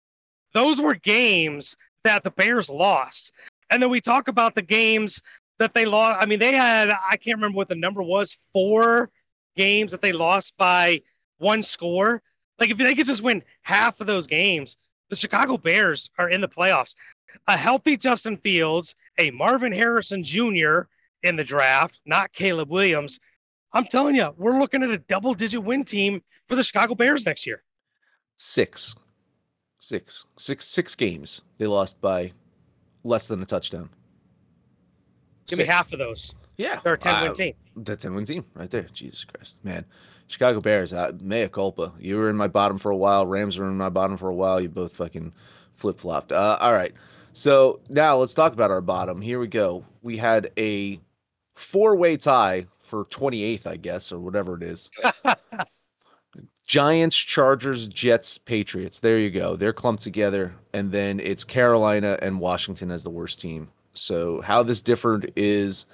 those 0.53 0.82
were 0.82 0.96
games 0.96 1.75
that 2.03 2.24
the 2.24 2.32
Bears 2.32 2.70
lost. 2.70 3.32
And 3.70 3.82
then 3.82 3.89
we 3.89 4.01
talk 4.01 4.27
about 4.27 4.56
the 4.56 4.62
games 4.62 5.22
that 5.60 5.74
they 5.74 5.86
lost. 5.86 6.22
I 6.22 6.25
mean, 6.25 6.39
they 6.39 6.53
had, 6.53 6.89
I 6.89 7.18
can't 7.18 7.38
remember 7.38 7.58
what 7.58 7.70
the 7.70 7.75
number 7.75 8.01
was, 8.01 8.38
four 8.53 9.10
games 9.56 9.91
that 9.91 10.01
they 10.01 10.12
lost 10.12 10.53
by 10.58 11.01
one 11.38 11.62
score. 11.62 12.22
Like, 12.58 12.72
if 12.72 12.77
they 12.77 12.96
could 12.96 13.06
just 13.06 13.22
win 13.22 13.44
half 13.62 14.01
of 14.01 14.08
those 14.08 14.27
games, 14.27 14.77
the 15.10 15.15
Chicago 15.15 15.58
Bears 15.58 16.10
are 16.18 16.29
in 16.29 16.41
the 16.41 16.48
playoffs. 16.48 16.96
A 17.48 17.58
healthy 17.58 17.96
Justin 17.96 18.38
Fields, 18.38 18.96
a 19.18 19.32
Marvin 19.32 19.72
Harrison 19.72 20.24
Jr. 20.24 20.82
in 21.24 21.36
the 21.36 21.44
draft, 21.44 22.00
not 22.06 22.34
Caleb 22.34 22.70
Williams. 22.70 23.20
I'm 23.74 23.86
telling 23.86 24.15
you, 24.15 24.34
we're 24.38 24.60
looking 24.60 24.82
at 24.82 24.89
a 24.89 24.98
double 24.98 25.34
digit 25.34 25.63
win 25.63 25.84
team 25.86 26.24
for 26.48 26.56
the 26.56 26.63
Chicago 26.63 26.96
Bears 26.96 27.25
next 27.25 27.46
year. 27.46 27.63
Six. 28.36 28.96
Six, 29.79 30.27
six, 30.38 30.67
six 30.67 30.95
games. 30.95 31.41
They 31.57 31.67
lost 31.67 32.01
by 32.01 32.33
less 33.03 33.27
than 33.27 33.41
a 33.41 33.45
touchdown. 33.45 33.89
Give 35.48 35.57
Six. 35.57 35.67
me 35.67 35.74
half 35.74 35.91
of 35.93 36.00
those. 36.00 36.36
Yeah, 36.57 36.79
they're 36.83 36.95
a 36.95 36.98
ten 36.98 37.21
win 37.21 37.31
uh, 37.31 37.33
team. 37.33 37.53
The 37.77 37.95
ten 37.95 38.13
win 38.13 38.25
team, 38.25 38.45
right 38.53 38.69
there. 38.69 38.88
Jesus 38.93 39.24
Christ, 39.24 39.63
man. 39.63 39.86
Chicago 40.27 40.59
Bears, 40.59 40.93
uh, 40.93 41.13
mea 41.21 41.48
culpa. 41.48 41.93
You 42.00 42.17
were 42.17 42.29
in 42.29 42.36
my 42.36 42.48
bottom 42.48 42.77
for 42.77 42.91
a 42.91 42.98
while. 42.98 43.25
Rams 43.25 43.57
were 43.57 43.67
in 43.67 43.77
my 43.77 43.89
bottom 43.89 44.17
for 44.17 44.29
a 44.29 44.36
while. 44.36 44.62
You 44.62 44.69
both 44.69 44.95
fucking 44.95 45.33
flip 45.74 46.00
flopped. 46.00 46.31
Uh, 46.31 46.57
all 46.59 46.74
right. 46.74 46.93
So 47.33 47.79
now 47.89 48.17
let's 48.17 48.33
talk 48.33 48.53
about 48.53 48.69
our 48.69 48.81
bottom. 48.81 49.21
Here 49.21 49.39
we 49.39 49.48
go. 49.48 49.86
We 50.01 50.17
had 50.17 50.51
a 50.57 51.00
four 51.55 51.95
way 51.95 52.17
tie 52.17 52.67
for 52.81 53.05
28th, 53.05 53.65
I 53.65 53.77
guess, 53.77 54.12
or 54.12 54.19
whatever 54.19 54.55
it 54.55 54.63
is. 54.63 54.91
Giants, 56.69 57.17
Chargers, 57.17 57.88
Jets, 57.88 58.38
Patriots. 58.38 58.99
There 58.99 59.17
you 59.17 59.31
go. 59.31 59.55
They're 59.55 59.73
clumped 59.73 60.03
together. 60.03 60.53
And 60.71 60.91
then 60.91 61.19
it's 61.19 61.43
Carolina 61.43 62.19
and 62.21 62.39
Washington 62.39 62.91
as 62.91 63.01
the 63.01 63.09
worst 63.09 63.41
team. 63.41 63.69
So, 63.93 64.39
how 64.41 64.61
this 64.61 64.79
differed 64.79 65.33
is 65.35 65.88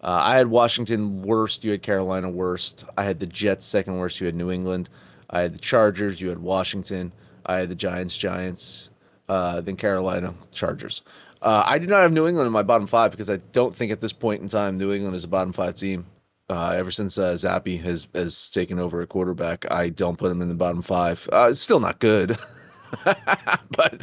uh, 0.00 0.20
I 0.22 0.36
had 0.38 0.46
Washington 0.46 1.20
worst. 1.20 1.64
You 1.64 1.70
had 1.72 1.82
Carolina 1.82 2.30
worst. 2.30 2.86
I 2.96 3.04
had 3.04 3.18
the 3.18 3.26
Jets 3.26 3.66
second 3.66 3.98
worst. 3.98 4.18
You 4.18 4.24
had 4.24 4.34
New 4.34 4.50
England. 4.50 4.88
I 5.28 5.42
had 5.42 5.52
the 5.52 5.58
Chargers. 5.58 6.18
You 6.18 6.30
had 6.30 6.38
Washington. 6.38 7.12
I 7.44 7.58
had 7.58 7.68
the 7.68 7.74
Giants, 7.74 8.16
Giants, 8.16 8.90
uh, 9.28 9.60
then 9.60 9.76
Carolina, 9.76 10.32
Chargers. 10.50 11.02
Uh, 11.42 11.62
I 11.66 11.78
did 11.78 11.90
not 11.90 12.00
have 12.00 12.12
New 12.12 12.26
England 12.26 12.46
in 12.46 12.54
my 12.54 12.62
bottom 12.62 12.86
five 12.86 13.10
because 13.10 13.28
I 13.28 13.36
don't 13.52 13.76
think 13.76 13.92
at 13.92 14.00
this 14.00 14.14
point 14.14 14.40
in 14.40 14.48
time 14.48 14.78
New 14.78 14.94
England 14.94 15.14
is 15.14 15.24
a 15.24 15.28
bottom 15.28 15.52
five 15.52 15.74
team. 15.74 16.06
Uh, 16.48 16.74
ever 16.76 16.92
since 16.92 17.18
uh, 17.18 17.32
Zappe 17.32 17.80
has 17.82 18.06
has 18.14 18.50
taken 18.50 18.78
over 18.78 19.00
at 19.00 19.08
quarterback, 19.08 19.70
I 19.70 19.88
don't 19.88 20.16
put 20.16 20.30
him 20.30 20.42
in 20.42 20.48
the 20.48 20.54
bottom 20.54 20.80
five. 20.80 21.28
Uh, 21.32 21.48
it's 21.50 21.60
still 21.60 21.80
not 21.80 21.98
good, 21.98 22.38
but 23.04 24.00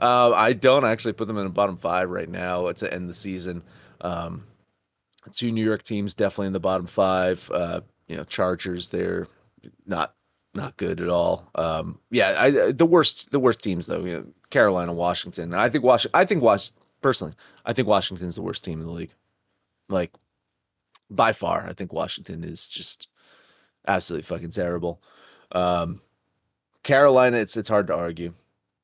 uh, 0.00 0.32
I 0.32 0.54
don't 0.54 0.86
actually 0.86 1.12
put 1.12 1.28
them 1.28 1.36
in 1.36 1.44
the 1.44 1.50
bottom 1.50 1.76
five 1.76 2.08
right 2.08 2.28
now 2.28 2.72
to 2.72 2.92
end 2.92 3.10
the 3.10 3.14
season. 3.14 3.62
Um, 4.00 4.44
two 5.34 5.52
New 5.52 5.64
York 5.64 5.82
teams 5.82 6.14
definitely 6.14 6.48
in 6.48 6.52
the 6.54 6.60
bottom 6.60 6.86
five. 6.86 7.50
Uh, 7.52 7.82
you 8.08 8.16
know, 8.16 8.24
Chargers 8.24 8.88
they're 8.88 9.28
not 9.86 10.14
not 10.54 10.76
good 10.76 11.00
at 11.00 11.08
all. 11.08 11.50
Um, 11.54 11.98
yeah, 12.10 12.34
I, 12.38 12.72
the 12.72 12.86
worst 12.86 13.30
the 13.30 13.40
worst 13.40 13.62
teams 13.62 13.86
though. 13.86 14.04
You 14.04 14.12
know, 14.12 14.26
Carolina, 14.50 14.92
Washington. 14.92 15.54
I 15.54 15.68
think 15.68 15.84
Washington. 15.84 16.18
I 16.18 16.24
think 16.24 16.42
Wash 16.42 16.72
personally. 17.02 17.34
I 17.64 17.72
think 17.72 17.88
Washington's 17.88 18.36
the 18.36 18.42
worst 18.42 18.64
team 18.64 18.80
in 18.80 18.86
the 18.86 18.92
league. 18.92 19.14
Like 19.88 20.12
by 21.10 21.32
far. 21.32 21.66
I 21.68 21.72
think 21.72 21.92
Washington 21.92 22.44
is 22.44 22.68
just 22.68 23.08
absolutely 23.86 24.24
fucking 24.24 24.50
terrible. 24.50 25.02
Um, 25.52 26.00
Carolina, 26.82 27.38
it's 27.38 27.56
it's 27.56 27.68
hard 27.68 27.86
to 27.88 27.94
argue. 27.94 28.34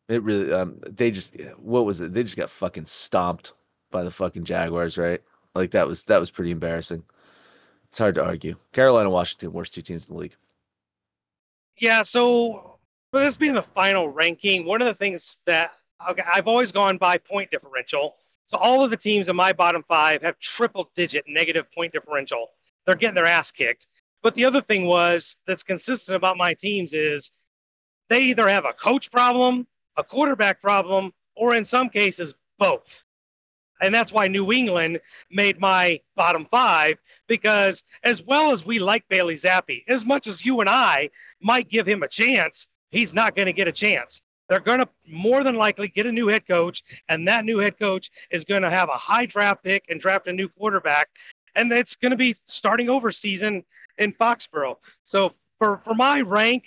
It 0.08 0.22
really, 0.22 0.52
um, 0.52 0.80
they 0.86 1.10
just 1.10 1.36
what 1.58 1.84
was 1.84 2.00
it? 2.00 2.12
They 2.12 2.22
just 2.22 2.36
got 2.36 2.50
fucking 2.50 2.86
stomped 2.86 3.52
by 3.90 4.02
the 4.02 4.10
fucking 4.10 4.44
Jaguars, 4.44 4.98
right? 4.98 5.20
Like 5.54 5.72
that 5.72 5.86
was 5.86 6.04
that 6.04 6.20
was 6.20 6.30
pretty 6.30 6.50
embarrassing. 6.50 7.04
It's 7.88 7.98
hard 7.98 8.14
to 8.16 8.24
argue. 8.24 8.56
Carolina, 8.72 9.10
Washington, 9.10 9.52
worst 9.52 9.74
two 9.74 9.82
teams 9.82 10.08
in 10.08 10.14
the 10.14 10.20
league. 10.20 10.36
Yeah. 11.78 12.02
So 12.02 12.78
for 13.10 13.20
this 13.20 13.36
being 13.36 13.54
the 13.54 13.62
final 13.62 14.08
ranking, 14.08 14.64
one 14.64 14.80
of 14.80 14.86
the 14.86 14.94
things 14.94 15.40
that 15.46 15.72
okay, 16.08 16.22
I've 16.32 16.46
always 16.46 16.72
gone 16.72 16.98
by 16.98 17.18
point 17.18 17.50
differential. 17.50 18.16
So 18.50 18.58
all 18.58 18.82
of 18.82 18.90
the 18.90 18.96
teams 18.96 19.28
in 19.28 19.36
my 19.36 19.52
bottom 19.52 19.84
five 19.86 20.22
have 20.22 20.36
triple 20.40 20.90
digit 20.96 21.24
negative 21.28 21.70
point 21.72 21.92
differential. 21.92 22.48
They're 22.84 22.96
getting 22.96 23.14
their 23.14 23.26
ass 23.26 23.52
kicked. 23.52 23.86
But 24.24 24.34
the 24.34 24.44
other 24.44 24.60
thing 24.60 24.86
was 24.86 25.36
that's 25.46 25.62
consistent 25.62 26.16
about 26.16 26.36
my 26.36 26.54
teams 26.54 26.92
is 26.92 27.30
they 28.08 28.22
either 28.22 28.48
have 28.48 28.64
a 28.64 28.72
coach 28.72 29.12
problem, 29.12 29.68
a 29.96 30.02
quarterback 30.02 30.60
problem, 30.60 31.12
or 31.36 31.54
in 31.54 31.64
some 31.64 31.88
cases, 31.88 32.34
both. 32.58 33.04
And 33.80 33.94
that's 33.94 34.12
why 34.12 34.26
New 34.26 34.52
England 34.52 35.00
made 35.30 35.60
my 35.60 36.00
bottom 36.16 36.44
five 36.50 36.98
because, 37.28 37.84
as 38.02 38.20
well 38.20 38.50
as 38.50 38.66
we 38.66 38.80
like 38.80 39.08
Bailey 39.08 39.36
Zappe, 39.36 39.84
as 39.86 40.04
much 40.04 40.26
as 40.26 40.44
you 40.44 40.60
and 40.60 40.68
I 40.68 41.10
might 41.40 41.70
give 41.70 41.86
him 41.86 42.02
a 42.02 42.08
chance, 42.08 42.66
he's 42.90 43.14
not 43.14 43.36
going 43.36 43.46
to 43.46 43.52
get 43.52 43.68
a 43.68 43.72
chance. 43.72 44.22
They're 44.50 44.58
going 44.58 44.80
to 44.80 44.88
more 45.08 45.44
than 45.44 45.54
likely 45.54 45.86
get 45.86 46.06
a 46.06 46.12
new 46.12 46.26
head 46.26 46.44
coach, 46.46 46.82
and 47.08 47.26
that 47.28 47.44
new 47.44 47.58
head 47.58 47.78
coach 47.78 48.10
is 48.32 48.42
going 48.42 48.62
to 48.62 48.70
have 48.70 48.88
a 48.88 48.96
high 48.96 49.24
draft 49.24 49.62
pick 49.62 49.84
and 49.88 50.00
draft 50.00 50.26
a 50.26 50.32
new 50.32 50.48
quarterback. 50.48 51.08
And 51.54 51.72
it's 51.72 51.94
going 51.94 52.10
to 52.10 52.16
be 52.16 52.34
starting 52.46 52.90
over 52.90 53.12
season 53.12 53.62
in 53.98 54.12
Foxborough. 54.12 54.76
So 55.04 55.34
for 55.58 55.80
for 55.84 55.94
my 55.94 56.20
rank 56.22 56.64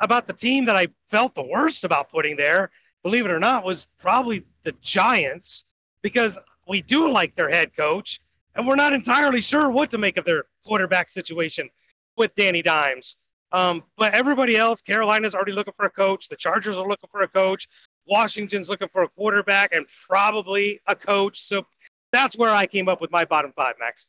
about 0.00 0.26
the 0.26 0.32
team 0.32 0.64
that 0.64 0.76
I 0.76 0.86
felt 1.10 1.34
the 1.34 1.42
worst 1.42 1.84
about 1.84 2.10
putting 2.10 2.36
there, 2.36 2.70
believe 3.02 3.26
it 3.26 3.30
or 3.30 3.38
not, 3.38 3.64
was 3.64 3.86
probably 3.98 4.42
the 4.64 4.72
Giants 4.80 5.66
because 6.00 6.38
we 6.66 6.80
do 6.80 7.10
like 7.10 7.36
their 7.36 7.50
head 7.50 7.76
coach 7.76 8.20
and 8.54 8.66
we're 8.66 8.76
not 8.76 8.94
entirely 8.94 9.42
sure 9.42 9.70
what 9.70 9.90
to 9.90 9.98
make 9.98 10.16
of 10.16 10.24
their 10.24 10.44
quarterback 10.64 11.10
situation 11.10 11.68
with 12.16 12.34
Danny 12.34 12.62
Dimes. 12.62 13.16
Um, 13.52 13.84
but 13.96 14.12
everybody 14.14 14.56
else, 14.56 14.82
Carolina's 14.82 15.34
already 15.34 15.52
looking 15.52 15.74
for 15.76 15.86
a 15.86 15.90
coach. 15.90 16.28
The 16.28 16.36
Chargers 16.36 16.76
are 16.76 16.86
looking 16.86 17.08
for 17.10 17.22
a 17.22 17.28
coach. 17.28 17.68
Washington's 18.06 18.68
looking 18.68 18.88
for 18.88 19.02
a 19.02 19.08
quarterback 19.08 19.72
and 19.72 19.86
probably 20.08 20.80
a 20.86 20.94
coach. 20.94 21.40
So 21.40 21.66
that's 22.12 22.36
where 22.36 22.50
I 22.50 22.66
came 22.66 22.88
up 22.88 23.00
with 23.00 23.10
my 23.10 23.24
bottom 23.24 23.52
five, 23.54 23.76
Max. 23.78 24.06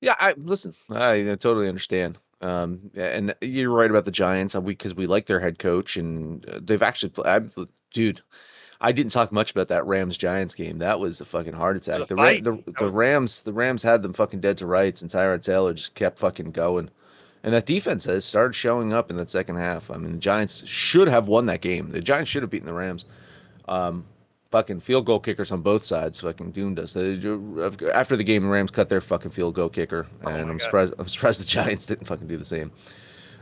Yeah, 0.00 0.14
I 0.18 0.34
listen. 0.36 0.74
I 0.90 1.22
totally 1.40 1.68
understand. 1.68 2.18
Um, 2.40 2.90
and 2.94 3.34
you're 3.40 3.70
right 3.70 3.90
about 3.90 4.04
the 4.04 4.12
Giants 4.12 4.54
because 4.54 4.92
uh, 4.92 4.94
we, 4.94 5.02
we 5.02 5.06
like 5.08 5.26
their 5.26 5.40
head 5.40 5.58
coach 5.58 5.96
and 5.96 6.48
uh, 6.48 6.60
they've 6.62 6.82
actually, 6.82 7.12
I, 7.24 7.40
dude, 7.92 8.22
I 8.80 8.92
didn't 8.92 9.10
talk 9.10 9.32
much 9.32 9.50
about 9.50 9.68
that 9.68 9.86
Rams 9.86 10.16
Giants 10.16 10.54
game. 10.54 10.78
That 10.78 11.00
was 11.00 11.20
a 11.20 11.24
fucking 11.24 11.54
heart 11.54 11.76
attack. 11.76 12.06
The, 12.06 12.14
the, 12.14 12.62
the, 12.64 12.72
the 12.78 12.90
Rams 12.90 13.40
the 13.40 13.52
Rams 13.52 13.82
had 13.82 14.02
them 14.02 14.12
fucking 14.12 14.40
dead 14.40 14.58
to 14.58 14.66
rights, 14.66 15.02
and 15.02 15.10
Tyrod 15.10 15.42
Taylor 15.42 15.74
just 15.74 15.96
kept 15.96 16.18
fucking 16.18 16.52
going. 16.52 16.90
And 17.48 17.54
that 17.54 17.64
defense 17.64 18.04
has 18.04 18.26
started 18.26 18.52
showing 18.52 18.92
up 18.92 19.08
in 19.08 19.16
that 19.16 19.30
second 19.30 19.56
half. 19.56 19.90
I 19.90 19.96
mean, 19.96 20.12
the 20.12 20.18
Giants 20.18 20.66
should 20.66 21.08
have 21.08 21.28
won 21.28 21.46
that 21.46 21.62
game. 21.62 21.92
The 21.92 22.02
Giants 22.02 22.30
should 22.30 22.42
have 22.42 22.50
beaten 22.50 22.66
the 22.66 22.74
Rams. 22.74 23.06
Um, 23.66 24.04
fucking 24.50 24.80
field 24.80 25.06
goal 25.06 25.18
kickers 25.18 25.50
on 25.50 25.62
both 25.62 25.82
sides 25.82 26.20
fucking 26.20 26.50
doomed 26.50 26.78
us. 26.78 26.94
After 26.94 28.16
the 28.18 28.22
game, 28.22 28.42
the 28.42 28.50
Rams 28.50 28.70
cut 28.70 28.90
their 28.90 29.00
fucking 29.00 29.30
field 29.30 29.54
goal 29.54 29.70
kicker, 29.70 30.06
oh 30.24 30.28
and 30.28 30.36
oh 30.36 30.50
I'm 30.50 30.58
God. 30.58 30.62
surprised. 30.62 30.94
I'm 30.98 31.08
surprised 31.08 31.40
the 31.40 31.46
Giants 31.46 31.86
didn't 31.86 32.06
fucking 32.06 32.26
do 32.26 32.36
the 32.36 32.44
same. 32.44 32.70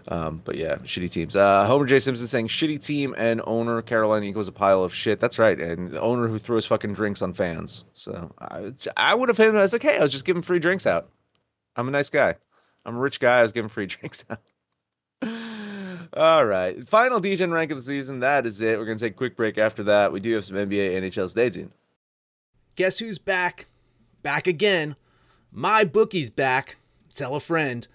Um, 0.06 0.40
but 0.44 0.54
yeah, 0.54 0.76
shitty 0.76 1.10
teams. 1.10 1.34
Uh, 1.34 1.66
Homer 1.66 1.84
J 1.86 1.98
Simpson 1.98 2.28
saying 2.28 2.46
shitty 2.46 2.80
team 2.84 3.12
and 3.18 3.42
owner 3.44 3.82
Carolina 3.82 4.24
equals 4.26 4.46
a 4.46 4.52
pile 4.52 4.84
of 4.84 4.94
shit. 4.94 5.18
That's 5.18 5.36
right, 5.36 5.58
and 5.58 5.90
the 5.90 6.00
owner 6.00 6.28
who 6.28 6.38
throws 6.38 6.64
fucking 6.64 6.92
drinks 6.94 7.22
on 7.22 7.32
fans. 7.32 7.86
So 7.92 8.32
I, 8.38 8.72
I 8.96 9.16
would 9.16 9.28
have 9.30 9.36
him. 9.36 9.56
I 9.56 9.62
was 9.62 9.72
like, 9.72 9.82
hey, 9.82 9.98
I 9.98 10.02
was 10.02 10.12
just 10.12 10.24
giving 10.24 10.42
free 10.42 10.60
drinks 10.60 10.86
out. 10.86 11.08
I'm 11.74 11.88
a 11.88 11.90
nice 11.90 12.08
guy. 12.08 12.36
I'm 12.86 12.96
a 12.96 13.00
rich 13.00 13.18
guy. 13.18 13.40
I 13.40 13.42
was 13.42 13.52
giving 13.52 13.68
free 13.68 13.86
drinks. 13.86 14.24
All 16.14 16.46
right. 16.46 16.86
Final 16.88 17.20
Degen 17.20 17.50
rank 17.50 17.72
of 17.72 17.76
the 17.76 17.82
season. 17.82 18.20
That 18.20 18.46
is 18.46 18.60
it. 18.60 18.78
We're 18.78 18.86
going 18.86 18.96
to 18.96 19.04
take 19.04 19.14
a 19.14 19.16
quick 19.16 19.36
break 19.36 19.58
after 19.58 19.82
that. 19.84 20.12
We 20.12 20.20
do 20.20 20.34
have 20.34 20.44
some 20.44 20.56
NBA 20.56 21.02
NHL 21.02 21.52
tuned. 21.52 21.72
Guess 22.76 23.00
who's 23.00 23.18
back? 23.18 23.66
Back 24.22 24.46
again. 24.46 24.96
My 25.50 25.84
bookie's 25.84 26.30
back. 26.30 26.76
Tell 27.12 27.34
a 27.34 27.40
friend. 27.40 27.86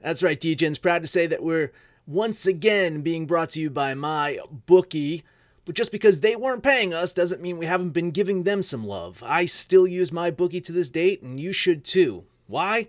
That's 0.00 0.22
right, 0.22 0.40
Degen's 0.40 0.78
proud 0.78 1.02
to 1.02 1.08
say 1.08 1.26
that 1.26 1.42
we're 1.42 1.72
once 2.06 2.46
again 2.46 3.02
being 3.02 3.26
brought 3.26 3.50
to 3.50 3.60
you 3.60 3.68
by 3.68 3.94
my 3.94 4.38
bookie. 4.66 5.24
But 5.64 5.74
just 5.74 5.92
because 5.92 6.20
they 6.20 6.36
weren't 6.36 6.62
paying 6.62 6.94
us 6.94 7.12
doesn't 7.12 7.42
mean 7.42 7.58
we 7.58 7.66
haven't 7.66 7.90
been 7.90 8.10
giving 8.10 8.44
them 8.44 8.62
some 8.62 8.86
love. 8.86 9.22
I 9.24 9.46
still 9.46 9.86
use 9.86 10.12
my 10.12 10.30
bookie 10.30 10.60
to 10.62 10.72
this 10.72 10.88
date, 10.90 11.22
and 11.22 11.38
you 11.38 11.52
should 11.52 11.84
too. 11.84 12.24
Why? 12.46 12.88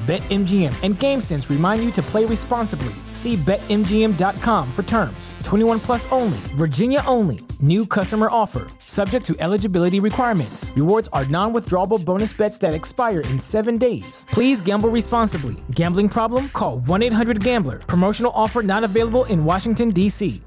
BetMGM 0.00 0.72
and 0.82 0.94
GameSense 0.94 1.50
remind 1.50 1.84
you 1.84 1.92
to 1.92 2.02
play 2.02 2.24
responsibly. 2.24 2.94
See 3.12 3.36
BetMGM.com 3.36 4.72
for 4.72 4.82
terms. 4.82 5.34
21 5.44 5.78
plus 5.80 6.10
only, 6.10 6.38
Virginia 6.56 7.02
only. 7.06 7.40
New 7.60 7.84
customer 7.84 8.28
offer. 8.30 8.66
Subject 8.78 9.24
to 9.26 9.36
eligibility 9.38 10.00
requirements. 10.00 10.72
Rewards 10.74 11.08
are 11.12 11.26
non 11.26 11.52
withdrawable 11.52 12.02
bonus 12.02 12.32
bets 12.32 12.56
that 12.58 12.72
expire 12.74 13.20
in 13.20 13.38
seven 13.38 13.76
days. 13.76 14.26
Please 14.30 14.62
gamble 14.62 14.88
responsibly. 14.88 15.56
Gambling 15.72 16.08
problem? 16.08 16.48
Call 16.48 16.80
1 16.80 17.02
800 17.02 17.44
Gambler. 17.44 17.80
Promotional 17.80 18.32
offer 18.34 18.62
not 18.62 18.84
available 18.84 19.26
in 19.26 19.44
Washington, 19.44 19.90
D.C. 19.90 20.40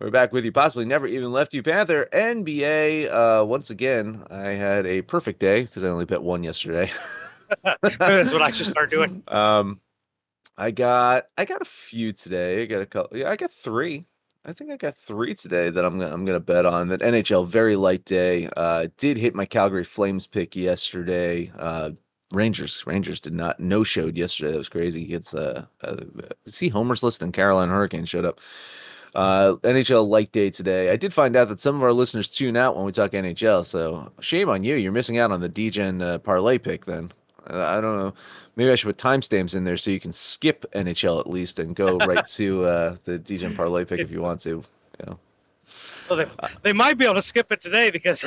We're 0.00 0.10
back 0.10 0.32
with 0.32 0.44
you, 0.44 0.52
possibly 0.52 0.84
never 0.84 1.06
even 1.06 1.32
left 1.32 1.52
you, 1.54 1.62
Panther. 1.62 2.08
NBA, 2.12 3.12
uh, 3.12 3.44
once 3.44 3.70
again, 3.70 4.24
I 4.30 4.48
had 4.48 4.86
a 4.86 5.02
perfect 5.02 5.38
day 5.38 5.62
because 5.62 5.84
I 5.84 5.88
only 5.88 6.06
bet 6.06 6.22
one 6.22 6.42
yesterday. 6.42 6.90
That's 7.82 8.32
what 8.32 8.42
I 8.42 8.50
should 8.50 8.66
start 8.66 8.90
doing. 8.90 9.22
Um, 9.32 9.80
I 10.56 10.70
got 10.70 11.24
I 11.38 11.44
got 11.44 11.62
a 11.62 11.66
few 11.66 12.12
today. 12.12 12.62
I 12.62 12.66
got 12.66 12.82
a 12.82 12.86
couple. 12.86 13.16
Yeah, 13.16 13.30
I 13.30 13.36
got 13.36 13.50
three. 13.50 14.06
I 14.44 14.52
think 14.52 14.70
I 14.70 14.76
got 14.76 14.96
three 14.96 15.34
today 15.34 15.70
that 15.70 15.84
I'm 15.84 15.98
gonna 15.98 16.12
I'm 16.12 16.24
gonna 16.24 16.40
bet 16.40 16.66
on. 16.66 16.88
That 16.88 17.00
NHL 17.00 17.46
very 17.46 17.76
light 17.76 18.04
day. 18.04 18.48
Uh, 18.56 18.88
did 18.98 19.16
hit 19.16 19.34
my 19.34 19.46
Calgary 19.46 19.84
Flames 19.84 20.26
pick 20.26 20.54
yesterday. 20.54 21.50
Uh, 21.58 21.90
Rangers 22.32 22.86
Rangers 22.86 23.20
did 23.20 23.34
not 23.34 23.60
no 23.60 23.84
showed 23.84 24.16
yesterday. 24.16 24.52
That 24.52 24.58
was 24.58 24.68
crazy. 24.68 25.04
It's 25.04 25.34
uh, 25.34 25.66
uh 25.82 25.96
see 26.48 26.68
Homer's 26.68 27.02
list 27.02 27.22
and 27.22 27.32
Carolina 27.32 27.72
Hurricane 27.72 28.04
showed 28.04 28.24
up. 28.24 28.40
Uh, 29.14 29.56
NHL 29.62 30.08
light 30.08 30.32
day 30.32 30.48
today. 30.50 30.90
I 30.90 30.96
did 30.96 31.12
find 31.12 31.36
out 31.36 31.48
that 31.48 31.60
some 31.60 31.76
of 31.76 31.82
our 31.82 31.92
listeners 31.92 32.30
tune 32.30 32.56
out 32.56 32.76
when 32.76 32.86
we 32.86 32.92
talk 32.92 33.12
NHL. 33.12 33.64
So 33.64 34.10
shame 34.20 34.48
on 34.48 34.64
you. 34.64 34.74
You're 34.76 34.92
missing 34.92 35.18
out 35.18 35.30
on 35.30 35.40
the 35.40 35.50
Degen 35.50 36.00
uh, 36.00 36.18
parlay 36.18 36.58
pick 36.58 36.86
then. 36.86 37.12
I 37.46 37.80
don't 37.80 37.96
know. 37.96 38.14
Maybe 38.56 38.70
I 38.70 38.74
should 38.74 38.86
put 38.86 38.98
timestamps 38.98 39.54
in 39.54 39.64
there 39.64 39.76
so 39.76 39.90
you 39.90 40.00
can 40.00 40.12
skip 40.12 40.66
NHL 40.72 41.20
at 41.20 41.28
least 41.28 41.58
and 41.58 41.74
go 41.74 41.96
right 42.06 42.26
to 42.26 42.64
uh, 42.64 42.96
the 43.04 43.18
DJ 43.18 43.54
parlay 43.54 43.84
pick 43.84 44.00
if 44.00 44.10
you 44.10 44.20
want 44.20 44.40
to. 44.40 44.50
You 44.50 45.06
know. 45.06 45.18
Well, 46.08 46.18
they, 46.18 46.48
they 46.62 46.72
might 46.72 46.98
be 46.98 47.04
able 47.04 47.14
to 47.14 47.22
skip 47.22 47.50
it 47.50 47.60
today 47.60 47.90
because 47.90 48.24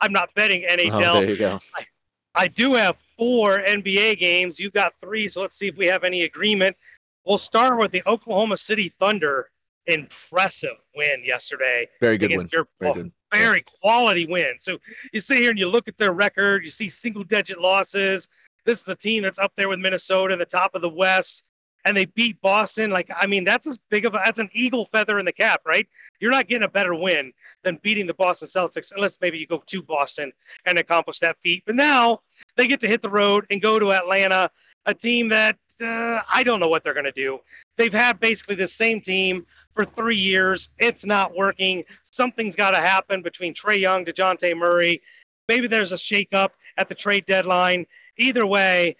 I'm 0.00 0.12
not 0.12 0.32
betting 0.34 0.62
NHL. 0.62 1.14
Oh, 1.14 1.20
there 1.20 1.30
you 1.30 1.36
go. 1.36 1.58
I, 1.74 1.86
I 2.34 2.48
do 2.48 2.74
have 2.74 2.96
four 3.16 3.58
NBA 3.58 4.18
games. 4.18 4.58
You've 4.58 4.72
got 4.72 4.92
three, 5.00 5.28
so 5.28 5.42
let's 5.42 5.56
see 5.56 5.68
if 5.68 5.76
we 5.76 5.86
have 5.86 6.04
any 6.04 6.22
agreement. 6.22 6.76
We'll 7.24 7.38
start 7.38 7.78
with 7.78 7.90
the 7.90 8.02
Oklahoma 8.06 8.56
City 8.56 8.92
Thunder. 9.00 9.50
Impressive 9.86 10.76
win 10.96 11.22
yesterday. 11.24 11.86
Very 12.00 12.16
good 12.16 12.30
win. 12.30 12.48
Your, 12.50 12.66
very 12.80 12.94
good. 12.94 13.12
Very 13.32 13.58
yeah. 13.58 13.80
quality 13.82 14.26
win. 14.26 14.54
So 14.58 14.78
you 15.12 15.20
sit 15.20 15.38
here 15.38 15.50
and 15.50 15.58
you 15.58 15.68
look 15.68 15.88
at 15.88 15.98
their 15.98 16.12
record. 16.12 16.64
You 16.64 16.70
see 16.70 16.88
single-digit 16.88 17.60
losses 17.60 18.28
this 18.64 18.80
is 18.80 18.88
a 18.88 18.94
team 18.94 19.22
that's 19.22 19.38
up 19.38 19.52
there 19.56 19.68
with 19.68 19.78
Minnesota, 19.78 20.36
the 20.36 20.44
top 20.44 20.74
of 20.74 20.82
the 20.82 20.88
West, 20.88 21.44
and 21.84 21.96
they 21.96 22.06
beat 22.06 22.40
Boston. 22.40 22.90
Like, 22.90 23.10
I 23.14 23.26
mean, 23.26 23.44
that's 23.44 23.66
as 23.66 23.78
big 23.90 24.06
of 24.06 24.14
a 24.14 24.20
that's 24.24 24.38
an 24.38 24.50
eagle 24.52 24.88
feather 24.92 25.18
in 25.18 25.24
the 25.24 25.32
cap, 25.32 25.60
right? 25.66 25.86
You're 26.20 26.30
not 26.30 26.48
getting 26.48 26.64
a 26.64 26.68
better 26.68 26.94
win 26.94 27.32
than 27.62 27.78
beating 27.82 28.06
the 28.06 28.14
Boston 28.14 28.48
Celtics, 28.48 28.92
unless 28.94 29.18
maybe 29.20 29.38
you 29.38 29.46
go 29.46 29.62
to 29.66 29.82
Boston 29.82 30.32
and 30.66 30.78
accomplish 30.78 31.18
that 31.20 31.36
feat. 31.42 31.62
But 31.66 31.76
now 31.76 32.20
they 32.56 32.66
get 32.66 32.80
to 32.80 32.88
hit 32.88 33.02
the 33.02 33.10
road 33.10 33.46
and 33.50 33.60
go 33.60 33.78
to 33.78 33.92
Atlanta, 33.92 34.50
a 34.86 34.94
team 34.94 35.28
that 35.30 35.56
uh, 35.82 36.20
I 36.32 36.42
don't 36.44 36.60
know 36.60 36.68
what 36.68 36.84
they're 36.84 36.94
going 36.94 37.04
to 37.04 37.12
do. 37.12 37.40
They've 37.76 37.92
had 37.92 38.20
basically 38.20 38.54
the 38.54 38.68
same 38.68 39.00
team 39.00 39.46
for 39.74 39.84
three 39.84 40.16
years. 40.16 40.70
It's 40.78 41.04
not 41.04 41.36
working. 41.36 41.84
Something's 42.04 42.56
got 42.56 42.70
to 42.70 42.78
happen 42.78 43.22
between 43.22 43.54
Trae 43.54 43.80
Young, 43.80 44.04
DeJounte 44.04 44.56
Murray. 44.56 45.02
Maybe 45.48 45.66
there's 45.66 45.92
a 45.92 45.96
shakeup 45.96 46.50
at 46.78 46.88
the 46.88 46.94
trade 46.94 47.26
deadline. 47.26 47.86
Either 48.16 48.46
way, 48.46 48.96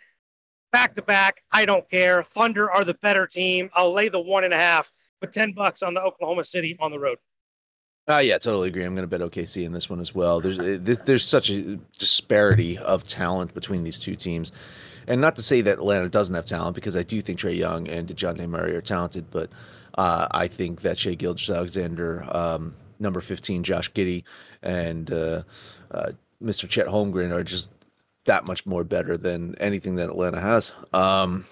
back 0.72 0.94
to 0.96 1.02
back, 1.02 1.42
I 1.52 1.64
don't 1.64 1.88
care. 1.88 2.22
Thunder 2.22 2.70
are 2.70 2.84
the 2.84 2.94
better 2.94 3.26
team. 3.26 3.70
I'll 3.74 3.92
lay 3.92 4.08
the 4.08 4.20
one 4.20 4.44
and 4.44 4.52
a 4.52 4.58
half, 4.58 4.92
but 5.20 5.32
10 5.32 5.52
bucks 5.52 5.82
on 5.82 5.94
the 5.94 6.00
Oklahoma 6.00 6.44
City 6.44 6.76
on 6.80 6.90
the 6.90 6.98
road. 6.98 7.18
Uh, 8.06 8.18
yeah, 8.18 8.36
totally 8.36 8.68
agree. 8.68 8.84
I'm 8.84 8.94
going 8.94 9.08
to 9.08 9.18
bet 9.18 9.26
OKC 9.26 9.64
in 9.64 9.72
this 9.72 9.88
one 9.88 9.98
as 9.98 10.14
well. 10.14 10.38
There's 10.38 10.58
there's 11.00 11.26
such 11.26 11.48
a 11.48 11.76
disparity 11.98 12.76
of 12.76 13.08
talent 13.08 13.54
between 13.54 13.82
these 13.82 13.98
two 13.98 14.14
teams, 14.14 14.52
and 15.08 15.22
not 15.22 15.36
to 15.36 15.42
say 15.42 15.62
that 15.62 15.78
Atlanta 15.78 16.10
doesn't 16.10 16.34
have 16.34 16.44
talent 16.44 16.74
because 16.74 16.98
I 16.98 17.02
do 17.02 17.22
think 17.22 17.38
Trae 17.38 17.56
Young 17.56 17.88
and 17.88 18.06
DeJounte 18.06 18.46
Murray 18.46 18.76
are 18.76 18.82
talented, 18.82 19.30
but 19.30 19.48
uh, 19.96 20.28
I 20.32 20.48
think 20.48 20.82
that 20.82 20.98
Shai 20.98 21.14
Gilgeous-Alexander, 21.14 22.26
um, 22.36 22.74
number 22.98 23.22
15, 23.22 23.62
Josh 23.62 23.90
Giddey, 23.92 24.24
and 24.62 25.10
uh, 25.10 25.42
uh 25.90 26.10
Mr. 26.42 26.68
Chet 26.68 26.86
Holmgren 26.86 27.32
are 27.32 27.44
just 27.44 27.70
that 28.24 28.46
much 28.46 28.66
more 28.66 28.84
better 28.84 29.16
than 29.16 29.54
anything 29.58 29.96
that 29.96 30.08
Atlanta 30.08 30.40
has. 30.40 30.72
Um, 30.92 31.44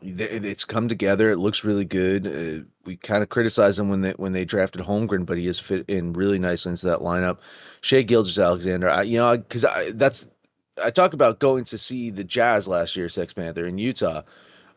it's 0.00 0.64
come 0.64 0.88
together. 0.88 1.30
It 1.30 1.38
looks 1.38 1.64
really 1.64 1.84
good. 1.84 2.26
Uh, 2.26 2.64
we 2.84 2.96
kind 2.96 3.22
of 3.22 3.28
criticized 3.28 3.78
them 3.78 3.88
when 3.88 4.02
they 4.02 4.12
when 4.12 4.32
they 4.32 4.44
drafted 4.44 4.82
Holmgren, 4.82 5.26
but 5.26 5.38
he 5.38 5.46
has 5.46 5.58
fit 5.58 5.84
in 5.88 6.12
really 6.12 6.38
nicely 6.38 6.70
into 6.70 6.86
that 6.86 7.00
lineup. 7.00 7.38
Shai 7.80 8.02
Gilgeous-Alexander, 8.02 8.88
I, 8.88 9.02
you 9.02 9.18
know, 9.18 9.36
because 9.36 9.64
that's 9.94 10.30
I 10.82 10.90
talk 10.90 11.12
about 11.12 11.40
going 11.40 11.64
to 11.64 11.78
see 11.78 12.10
the 12.10 12.24
Jazz 12.24 12.68
last 12.68 12.96
year, 12.96 13.08
Sex 13.08 13.32
Panther 13.32 13.66
in 13.66 13.78
Utah. 13.78 14.22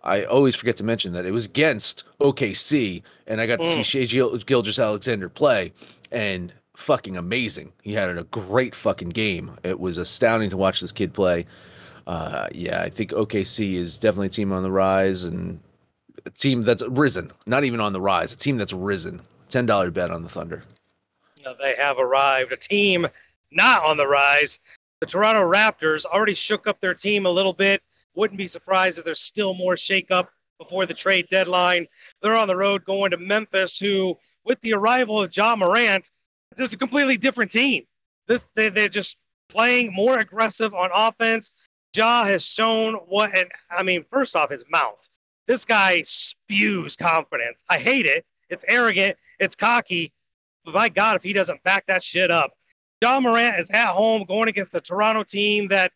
I 0.03 0.23
always 0.23 0.55
forget 0.55 0.77
to 0.77 0.83
mention 0.83 1.13
that 1.13 1.27
it 1.27 1.31
was 1.31 1.45
against 1.45 2.05
OKC, 2.19 3.03
and 3.27 3.39
I 3.39 3.45
got 3.45 3.59
to 3.59 3.65
mm. 3.65 3.83
see 3.83 4.07
Shai 4.07 4.37
Gilgeous-Alexander 4.39 5.29
play, 5.29 5.73
and 6.11 6.51
fucking 6.81 7.15
amazing. 7.15 7.71
He 7.81 7.93
had 7.93 8.17
a 8.17 8.23
great 8.23 8.75
fucking 8.75 9.09
game. 9.09 9.57
It 9.63 9.79
was 9.79 9.97
astounding 9.97 10.49
to 10.49 10.57
watch 10.57 10.81
this 10.81 10.91
kid 10.91 11.13
play. 11.13 11.45
Uh, 12.07 12.47
yeah, 12.51 12.81
I 12.81 12.89
think 12.89 13.11
OKC 13.11 13.73
is 13.73 13.99
definitely 13.99 14.27
a 14.27 14.31
team 14.31 14.51
on 14.51 14.63
the 14.63 14.71
rise 14.71 15.23
and 15.23 15.59
a 16.25 16.29
team 16.29 16.63
that's 16.63 16.83
risen. 16.89 17.31
Not 17.45 17.63
even 17.63 17.79
on 17.79 17.93
the 17.93 18.01
rise, 18.01 18.33
a 18.33 18.37
team 18.37 18.57
that's 18.57 18.73
risen. 18.73 19.21
Ten 19.49 19.65
dollar 19.65 19.91
bet 19.91 20.11
on 20.11 20.23
the 20.23 20.29
Thunder. 20.29 20.63
Now 21.45 21.53
they 21.53 21.75
have 21.75 21.99
arrived. 21.99 22.51
A 22.51 22.57
team 22.57 23.07
not 23.51 23.83
on 23.83 23.97
the 23.97 24.07
rise. 24.07 24.59
The 24.99 25.05
Toronto 25.05 25.41
Raptors 25.41 26.05
already 26.05 26.33
shook 26.33 26.67
up 26.67 26.79
their 26.79 26.93
team 26.93 27.25
a 27.25 27.29
little 27.29 27.53
bit. 27.53 27.81
Wouldn't 28.15 28.37
be 28.37 28.47
surprised 28.47 28.97
if 28.97 29.05
there's 29.05 29.21
still 29.21 29.53
more 29.53 29.75
shakeup 29.75 30.27
before 30.57 30.85
the 30.85 30.93
trade 30.93 31.27
deadline. 31.31 31.87
They're 32.21 32.35
on 32.35 32.47
the 32.47 32.55
road 32.55 32.85
going 32.85 33.11
to 33.11 33.17
Memphis, 33.17 33.77
who, 33.77 34.17
with 34.43 34.59
the 34.61 34.73
arrival 34.73 35.21
of 35.23 35.31
John 35.31 35.59
Morant, 35.59 36.11
just 36.57 36.73
a 36.73 36.77
completely 36.77 37.17
different 37.17 37.51
team. 37.51 37.83
This 38.27 38.45
they, 38.55 38.69
they're 38.69 38.89
just 38.89 39.17
playing 39.49 39.93
more 39.93 40.19
aggressive 40.19 40.73
on 40.73 40.89
offense. 40.93 41.51
Ja 41.95 42.23
has 42.23 42.45
shown 42.45 42.93
what, 42.93 43.37
and 43.37 43.49
I 43.69 43.83
mean, 43.83 44.05
first 44.09 44.35
off, 44.35 44.49
his 44.49 44.63
mouth. 44.69 45.07
This 45.47 45.65
guy 45.65 46.03
spews 46.03 46.95
confidence. 46.95 47.63
I 47.69 47.77
hate 47.77 48.05
it. 48.05 48.25
It's 48.49 48.63
arrogant. 48.67 49.17
It's 49.39 49.55
cocky. 49.55 50.13
But 50.63 50.73
my 50.73 50.89
God, 50.89 51.17
if 51.17 51.23
he 51.23 51.33
doesn't 51.33 51.63
back 51.63 51.85
that 51.87 52.03
shit 52.03 52.31
up, 52.31 52.53
Ja 53.01 53.19
Morant 53.19 53.59
is 53.59 53.69
at 53.71 53.87
home 53.87 54.23
going 54.27 54.47
against 54.47 54.75
a 54.75 54.81
Toronto 54.81 55.23
team 55.23 55.67
that 55.69 55.91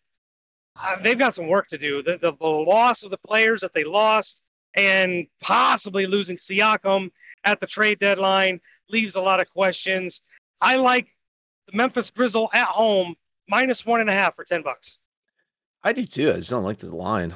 uh, 0.82 0.98
they've 1.02 1.20
got 1.20 1.34
some 1.34 1.48
work 1.48 1.70
to 1.70 1.78
do. 1.78 2.04
The, 2.04 2.18
the, 2.18 2.34
the 2.38 2.48
loss 2.48 3.04
of 3.04 3.12
the 3.12 3.18
players 3.18 3.62
that 3.62 3.74
they 3.74 3.84
lost 3.84 4.42
and 4.74 5.28
possibly 5.42 6.08
losing 6.08 6.36
Siakam 6.36 7.12
at 7.46 7.60
the 7.60 7.68
trade 7.68 8.00
deadline 8.00 8.60
leaves 8.90 9.16
a 9.16 9.22
lot 9.22 9.40
of 9.40 9.50
questions. 9.50 10.22
I 10.62 10.78
like 10.78 11.08
the 11.68 11.78
Memphis 11.78 12.10
Grizzle 12.10 12.50
at 12.54 12.68
home 12.68 13.16
minus 13.48 13.86
one 13.86 14.02
and 14.02 14.10
a 14.10 14.14
half 14.14 14.36
for 14.36 14.44
ten 14.44 14.62
bucks. 14.62 14.98
I 15.84 15.94
do 15.94 16.06
too. 16.06 16.32
I 16.32 16.36
just 16.36 16.50
don't 16.50 16.64
like 16.64 16.80
this 16.80 16.92
line. 16.92 17.34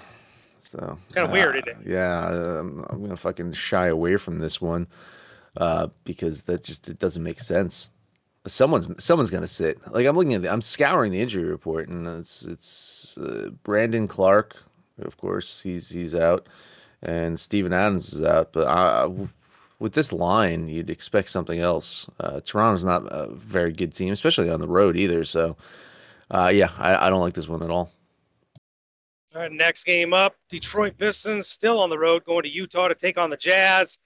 So 0.64 0.98
kind 1.14 1.26
of 1.26 1.30
uh, 1.30 1.34
weird, 1.34 1.56
isn't 1.56 1.68
it? 1.68 1.78
Yeah, 1.88 2.28
um, 2.28 2.86
I'm 2.90 3.02
gonna 3.02 3.18
fucking 3.18 3.54
shy 3.54 3.88
away 3.88 4.18
from 4.18 4.40
this 4.40 4.62
one 4.62 4.88
uh, 5.58 5.88
because 6.04 6.44
that 6.44 6.64
just 6.64 6.90
it 6.90 7.00
doesn't 7.00 7.24
make 7.24 7.40
sense. 7.40 7.92
Someone's 8.48 9.04
someone's 9.04 9.30
gonna 9.30 9.48
sit. 9.48 9.80
Like 9.92 10.06
I'm 10.06 10.16
looking 10.16 10.34
at, 10.34 10.44
the, 10.44 10.52
I'm 10.52 10.62
scouring 10.62 11.12
the 11.12 11.22
injury 11.22 11.44
report, 11.44 11.90
and 11.90 12.08
it's 12.08 12.46
it's 12.46 13.18
uh, 13.18 13.50
Brandon 13.64 14.08
Clarke, 14.08 14.64
of 15.02 15.18
course, 15.18 15.62
he's 15.62 15.90
he's 15.90 16.16
out, 16.16 16.48
and 17.02 17.40
Steven 17.40 17.74
Adams 17.74 18.14
is 18.14 18.22
out. 18.22 18.54
But 18.54 18.68
I, 18.68 19.08
with 19.80 19.94
this 19.94 20.12
line, 20.12 20.68
you'd 20.68 20.90
expect 20.90 21.30
something 21.30 21.60
else. 21.60 22.08
Uh, 22.20 22.42
Toronto's 22.42 22.84
not 22.84 23.04
a 23.08 23.28
very 23.34 23.72
good 23.72 23.94
team, 23.94 24.14
especially 24.14 24.50
on 24.50 24.60
the 24.60 24.68
road 24.68 24.98
either. 24.98 25.24
So, 25.24 25.56
uh, 26.30 26.52
yeah, 26.54 26.70
I, 26.78 27.08
I, 27.08 27.10
don't 27.10 27.22
like 27.22 27.34
this 27.34 27.48
one 27.48 27.64
at 27.64 27.70
all. 27.70 27.90
All 29.34 29.42
right, 29.42 29.52
next 29.52 29.86
game 29.86 30.14
up 30.14 30.36
Detroit 30.50 30.98
Pistons 30.98 31.48
still 31.48 31.80
on 31.80 31.90
the 31.90 31.98
road 31.98 32.26
going 32.26 32.44
to 32.44 32.50
Utah 32.50 32.88
to 32.88 32.96
take 32.96 33.18
on 33.18 33.30
the 33.30 33.38
Jazz. 33.38 34.00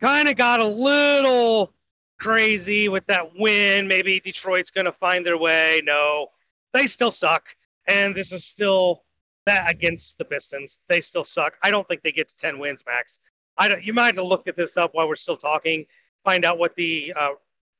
Kind 0.00 0.28
of 0.28 0.36
got 0.36 0.60
a 0.60 0.66
little 0.66 1.72
crazy 2.18 2.88
with 2.88 3.06
that 3.06 3.30
win. 3.36 3.86
Maybe 3.86 4.18
Detroit's 4.18 4.70
going 4.70 4.86
to 4.86 4.92
find 4.92 5.24
their 5.24 5.38
way. 5.38 5.80
No, 5.84 6.28
they 6.72 6.86
still 6.86 7.10
suck. 7.10 7.44
And 7.86 8.14
this 8.14 8.32
is 8.32 8.44
still 8.44 9.04
that 9.46 9.70
against 9.70 10.18
the 10.18 10.24
Pistons. 10.24 10.80
They 10.88 11.00
still 11.00 11.24
suck. 11.24 11.54
I 11.62 11.70
don't 11.70 11.86
think 11.86 12.02
they 12.02 12.12
get 12.12 12.28
to 12.28 12.36
10 12.36 12.58
wins, 12.58 12.82
Max. 12.86 13.18
I 13.58 13.68
don't, 13.68 13.84
you 13.84 13.92
might 13.92 14.06
have 14.06 14.14
to 14.16 14.24
look 14.24 14.48
at 14.48 14.56
this 14.56 14.76
up 14.76 14.94
while 14.94 15.08
we're 15.08 15.16
still 15.16 15.36
talking, 15.36 15.86
find 16.24 16.44
out 16.44 16.58
what 16.58 16.74
the 16.74 17.12
uh, 17.18 17.30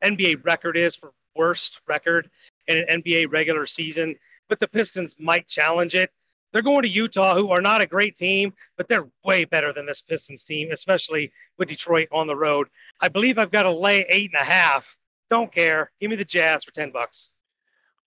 NBA 0.05 0.45
record 0.45 0.77
is 0.77 0.97
for 0.97 1.13
worst 1.35 1.81
record 1.87 2.31
in 2.67 2.79
an 2.79 3.03
NBA 3.03 3.31
regular 3.31 3.67
season. 3.67 4.17
But 4.49 4.61
the 4.61 4.69
Pistons 4.69 5.17
might 5.19 5.49
challenge 5.49 5.95
it. 5.95 6.11
They're 6.53 6.63
going 6.63 6.83
to 6.83 6.89
Utah, 6.89 7.35
who 7.35 7.51
are 7.51 7.63
not 7.63 7.81
a 7.81 7.87
great 7.87 8.15
team, 8.15 8.53
but 8.77 8.87
they're 8.87 9.09
way 9.25 9.47
better 9.47 9.73
than 9.73 9.87
this 9.87 10.03
Pistons 10.03 10.45
team, 10.45 10.71
especially 10.71 11.33
with 11.59 11.69
Detroit 11.69 12.09
on 12.13 12.27
the 12.27 12.37
road. 12.37 12.69
I 13.01 13.09
believe 13.09 13.39
I've 13.39 13.51
got 13.51 13.63
to 13.63 13.73
lay 13.73 14.05
eight 14.11 14.31
and 14.35 14.41
a 14.41 14.45
half. 14.45 14.97
Don't 15.31 15.51
care. 15.51 15.91
Give 15.99 16.11
me 16.11 16.17
the 16.17 16.27
Jazz 16.27 16.63
for 16.63 16.73
ten 16.73 16.91
bucks. 16.91 17.31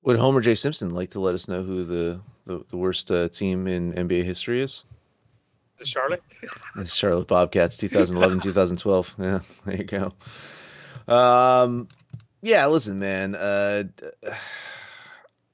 Would 0.04 0.18
Homer 0.18 0.42
J. 0.42 0.54
Simpson 0.54 0.92
like 0.92 1.10
to 1.12 1.20
let 1.20 1.34
us 1.34 1.48
know 1.48 1.64
who 1.64 1.84
the 1.84 2.22
the, 2.46 2.64
the 2.70 2.78
worst 2.78 3.10
uh, 3.10 3.28
team 3.30 3.66
in 3.66 3.94
NBA 3.94 4.24
history 4.24 4.62
is? 4.62 4.86
The 5.78 5.86
Charlotte. 5.86 6.24
Charlotte 6.86 7.28
Bobcats, 7.28 7.78
2011, 7.78 8.40
2012. 8.40 9.16
Yeah, 9.20 9.40
there 9.66 9.76
you 9.76 9.84
go. 9.84 10.14
Um, 11.08 11.88
yeah, 12.42 12.66
listen, 12.68 13.00
man. 13.00 13.36
Uh, 13.36 13.84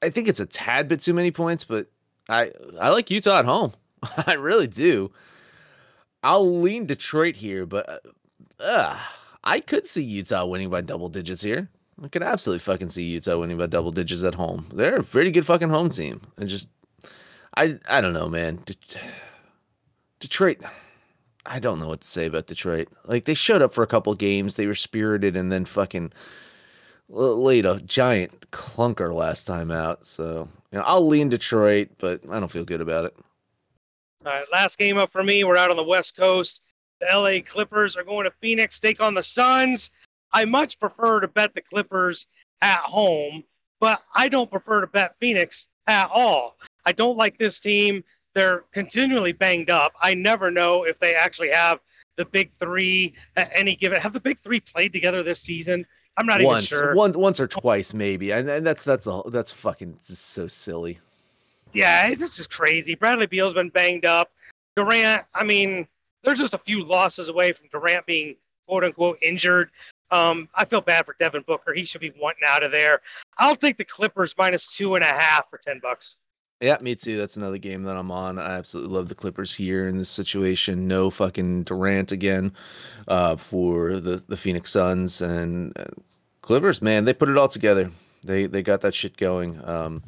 I 0.02 0.10
think 0.10 0.28
it's 0.28 0.40
a 0.40 0.46
tad 0.46 0.88
bit 0.88 1.00
too 1.00 1.14
many 1.14 1.30
points, 1.30 1.64
but 1.64 1.88
I 2.28 2.52
I 2.80 2.90
like 2.90 3.10
Utah 3.10 3.38
at 3.40 3.44
home. 3.44 3.72
I 4.26 4.34
really 4.34 4.66
do. 4.66 5.10
I'll 6.22 6.60
lean 6.60 6.86
Detroit 6.86 7.36
here, 7.36 7.66
but 7.66 8.04
uh, 8.60 8.98
I 9.42 9.60
could 9.60 9.86
see 9.86 10.04
Utah 10.04 10.46
winning 10.46 10.70
by 10.70 10.80
double 10.80 11.08
digits 11.08 11.42
here. 11.42 11.68
I 12.02 12.08
could 12.08 12.22
absolutely 12.22 12.60
fucking 12.60 12.90
see 12.90 13.04
Utah 13.04 13.38
winning 13.38 13.58
by 13.58 13.66
double 13.66 13.92
digits 13.92 14.24
at 14.24 14.34
home. 14.34 14.66
They're 14.72 14.96
a 14.96 15.02
pretty 15.02 15.30
good 15.30 15.46
fucking 15.46 15.68
home 15.68 15.90
team. 15.90 16.20
And 16.36 16.48
just, 16.48 16.68
I 17.56 17.78
I 17.88 18.00
don't 18.00 18.12
know, 18.12 18.28
man. 18.28 18.62
Detroit, 20.22 20.62
I 21.46 21.58
don't 21.58 21.80
know 21.80 21.88
what 21.88 22.02
to 22.02 22.06
say 22.06 22.26
about 22.26 22.46
Detroit. 22.46 22.86
Like 23.06 23.24
they 23.24 23.34
showed 23.34 23.60
up 23.60 23.72
for 23.72 23.82
a 23.82 23.88
couple 23.88 24.14
games, 24.14 24.54
they 24.54 24.68
were 24.68 24.74
spirited, 24.76 25.36
and 25.36 25.50
then 25.50 25.64
fucking 25.64 26.12
laid 27.08 27.66
a 27.66 27.80
giant 27.80 28.52
clunker 28.52 29.12
last 29.12 29.46
time 29.46 29.72
out. 29.72 30.06
So 30.06 30.48
you 30.70 30.78
know, 30.78 30.84
I'll 30.86 31.04
lean 31.04 31.28
Detroit, 31.28 31.88
but 31.98 32.20
I 32.30 32.38
don't 32.38 32.52
feel 32.52 32.64
good 32.64 32.80
about 32.80 33.06
it. 33.06 33.16
All 34.24 34.32
right, 34.32 34.44
last 34.52 34.78
game 34.78 34.96
up 34.96 35.10
for 35.10 35.24
me. 35.24 35.42
We're 35.42 35.56
out 35.56 35.70
on 35.70 35.76
the 35.76 35.82
West 35.82 36.16
Coast. 36.16 36.60
The 37.00 37.06
LA 37.12 37.40
Clippers 37.44 37.96
are 37.96 38.04
going 38.04 38.24
to 38.24 38.32
Phoenix, 38.40 38.78
take 38.78 39.00
on 39.00 39.14
the 39.14 39.24
Suns. 39.24 39.90
I 40.32 40.44
much 40.44 40.78
prefer 40.78 41.18
to 41.18 41.26
bet 41.26 41.52
the 41.52 41.62
Clippers 41.62 42.28
at 42.60 42.78
home, 42.78 43.42
but 43.80 44.02
I 44.14 44.28
don't 44.28 44.48
prefer 44.48 44.82
to 44.82 44.86
bet 44.86 45.16
Phoenix 45.18 45.66
at 45.88 46.10
all. 46.12 46.56
I 46.86 46.92
don't 46.92 47.16
like 47.16 47.38
this 47.38 47.58
team. 47.58 48.04
They're 48.34 48.64
continually 48.72 49.32
banged 49.32 49.70
up. 49.70 49.92
I 50.00 50.14
never 50.14 50.50
know 50.50 50.84
if 50.84 50.98
they 50.98 51.14
actually 51.14 51.50
have 51.50 51.80
the 52.16 52.24
big 52.24 52.50
three 52.58 53.14
at 53.36 53.50
any 53.54 53.76
given. 53.76 54.00
Have 54.00 54.12
the 54.12 54.20
big 54.20 54.40
three 54.42 54.60
played 54.60 54.92
together 54.92 55.22
this 55.22 55.40
season? 55.40 55.86
I'm 56.16 56.26
not 56.26 56.42
once, 56.42 56.66
even 56.66 56.78
sure. 56.78 56.94
Once, 56.94 57.16
once 57.16 57.40
or 57.40 57.46
twice, 57.46 57.94
maybe, 57.94 58.32
and, 58.32 58.48
and 58.48 58.66
that's 58.66 58.84
that's 58.84 59.06
a, 59.06 59.22
that's 59.26 59.50
fucking 59.50 59.96
so 60.00 60.46
silly. 60.46 60.98
Yeah, 61.72 62.08
it's 62.08 62.36
just 62.36 62.50
crazy. 62.50 62.94
Bradley 62.94 63.26
Beal's 63.26 63.54
been 63.54 63.70
banged 63.70 64.04
up. 64.04 64.30
Durant, 64.76 65.24
I 65.34 65.44
mean, 65.44 65.86
there's 66.22 66.38
just 66.38 66.54
a 66.54 66.58
few 66.58 66.84
losses 66.84 67.28
away 67.28 67.52
from 67.52 67.66
Durant 67.72 68.04
being 68.04 68.36
quote 68.66 68.84
unquote 68.84 69.18
injured. 69.22 69.70
Um, 70.10 70.48
I 70.54 70.66
feel 70.66 70.82
bad 70.82 71.06
for 71.06 71.16
Devin 71.18 71.44
Booker. 71.46 71.72
He 71.72 71.86
should 71.86 72.02
be 72.02 72.12
wanting 72.20 72.42
out 72.46 72.62
of 72.62 72.70
there. 72.70 73.00
I'll 73.38 73.56
take 73.56 73.78
the 73.78 73.84
Clippers 73.84 74.34
minus 74.36 74.76
two 74.76 74.94
and 74.94 75.02
a 75.02 75.08
half 75.08 75.48
for 75.48 75.58
ten 75.58 75.80
bucks. 75.82 76.16
Yeah, 76.62 76.76
me 76.80 76.94
too. 76.94 77.18
That's 77.18 77.36
another 77.36 77.58
game 77.58 77.82
that 77.82 77.96
I'm 77.96 78.12
on. 78.12 78.38
I 78.38 78.52
absolutely 78.52 78.94
love 78.94 79.08
the 79.08 79.16
Clippers 79.16 79.52
here 79.52 79.88
in 79.88 79.98
this 79.98 80.08
situation. 80.08 80.86
No 80.86 81.10
fucking 81.10 81.64
Durant 81.64 82.12
again 82.12 82.52
uh, 83.08 83.34
for 83.34 83.98
the 83.98 84.22
the 84.28 84.36
Phoenix 84.36 84.70
Suns 84.70 85.20
and 85.20 85.76
uh, 85.76 85.86
Clippers. 86.40 86.80
Man, 86.80 87.04
they 87.04 87.14
put 87.14 87.28
it 87.28 87.36
all 87.36 87.48
together. 87.48 87.90
They 88.24 88.46
they 88.46 88.62
got 88.62 88.80
that 88.82 88.94
shit 88.94 89.16
going. 89.16 89.60
Um, 89.68 90.04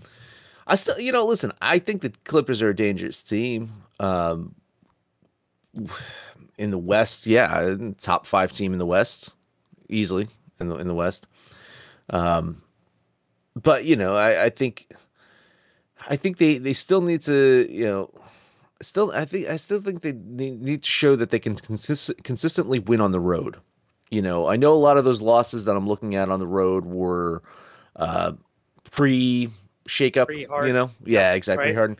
I 0.66 0.76
still, 0.76 0.98
you 1.00 1.10
know, 1.10 1.26
listen. 1.26 1.52
I 1.60 1.80
think 1.80 2.02
the 2.02 2.12
Clippers 2.24 2.62
are 2.62 2.70
a 2.70 2.76
dangerous 2.76 3.22
team. 3.24 3.72
Um, 3.98 4.54
in 6.56 6.70
the 6.70 6.78
West, 6.78 7.26
yeah, 7.26 7.74
top 8.00 8.26
five 8.26 8.52
team 8.52 8.72
in 8.72 8.78
the 8.78 8.86
West, 8.86 9.34
easily 9.88 10.28
in 10.60 10.68
the 10.68 10.76
in 10.76 10.86
the 10.86 10.94
West. 10.94 11.26
Um, 12.10 12.62
but 13.60 13.84
you 13.84 13.96
know, 13.96 14.16
I, 14.16 14.44
I 14.44 14.50
think, 14.50 14.92
I 16.08 16.16
think 16.16 16.38
they 16.38 16.58
they 16.58 16.72
still 16.72 17.00
need 17.00 17.22
to, 17.22 17.66
you 17.70 17.86
know, 17.86 18.10
still 18.82 19.12
I 19.12 19.24
think 19.24 19.48
I 19.48 19.56
still 19.56 19.80
think 19.80 20.02
they 20.02 20.12
need 20.12 20.82
to 20.82 20.90
show 20.90 21.16
that 21.16 21.30
they 21.30 21.38
can 21.38 21.56
consist- 21.56 22.22
consistently 22.22 22.78
win 22.78 23.00
on 23.00 23.12
the 23.12 23.20
road. 23.20 23.56
You 24.10 24.22
know, 24.22 24.46
I 24.46 24.56
know 24.56 24.72
a 24.72 24.76
lot 24.76 24.96
of 24.96 25.04
those 25.04 25.20
losses 25.20 25.64
that 25.64 25.76
I'm 25.76 25.88
looking 25.88 26.14
at 26.14 26.28
on 26.28 26.38
the 26.38 26.46
road 26.46 26.84
were 26.84 27.42
uh, 27.96 28.32
pre 28.90 29.48
shakeup. 29.88 30.26
You 30.66 30.72
know, 30.72 30.90
yeah, 31.04 31.32
exactly. 31.32 31.66
Right. 31.66 31.74
Harden. 31.74 31.98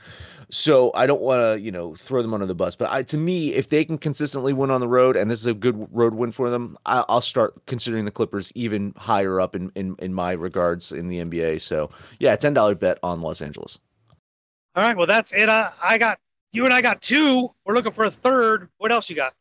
So 0.51 0.93
I 0.95 1.07
don't 1.07 1.23
want 1.23 1.40
to, 1.40 1.61
you 1.61 1.73
know, 1.73 1.95
throw 1.95 2.23
them 2.23 2.35
under 2.35 2.47
the 2.47 2.55
bus. 2.55 2.77
But 2.77 2.93
I, 2.93 3.03
to 3.05 3.19
me, 3.19 3.55
if 3.55 3.71
they 3.71 3.85
can 3.85 3.99
consistently 3.99 4.53
win 4.53 4.71
on 4.71 4.81
the 4.81 4.87
road, 4.87 5.17
and 5.17 5.31
this 5.31 5.40
is 5.40 5.47
a 5.47 5.55
good 5.55 5.88
road 5.90 6.14
win 6.14 6.31
for 6.31 6.51
them, 6.51 6.77
I, 6.87 7.05
will 7.09 7.23
start 7.23 7.67
considering 7.67 8.05
the 8.05 8.11
Clippers 8.11 8.53
even 8.55 8.95
higher 8.97 9.40
up 9.40 9.57
in, 9.57 9.73
in 9.75 9.97
in 9.99 10.14
my 10.14 10.33
regards 10.33 10.93
in 10.93 11.09
the 11.09 11.19
NBA. 11.19 11.61
So 11.62 11.90
yeah, 12.21 12.37
ten 12.37 12.55
dollar 12.55 12.75
bet 12.75 12.99
on 13.03 13.21
Los 13.21 13.43
Angeles. 13.43 13.79
All 14.77 14.83
right, 14.83 14.97
well 14.97 15.07
that's 15.07 15.33
it. 15.33 15.49
I, 15.49 15.73
I 15.83 15.99
got 15.99 16.19
you 16.53 16.65
and 16.65 16.75
I 16.75 16.81
got 16.81 17.03
two. 17.03 17.51
We're 17.65 17.75
looking 17.75 17.93
for 17.93 18.05
a 18.05 18.11
third. 18.11 18.69
What 18.79 18.93
else 18.93 19.09
you 19.09 19.17
got? 19.17 19.35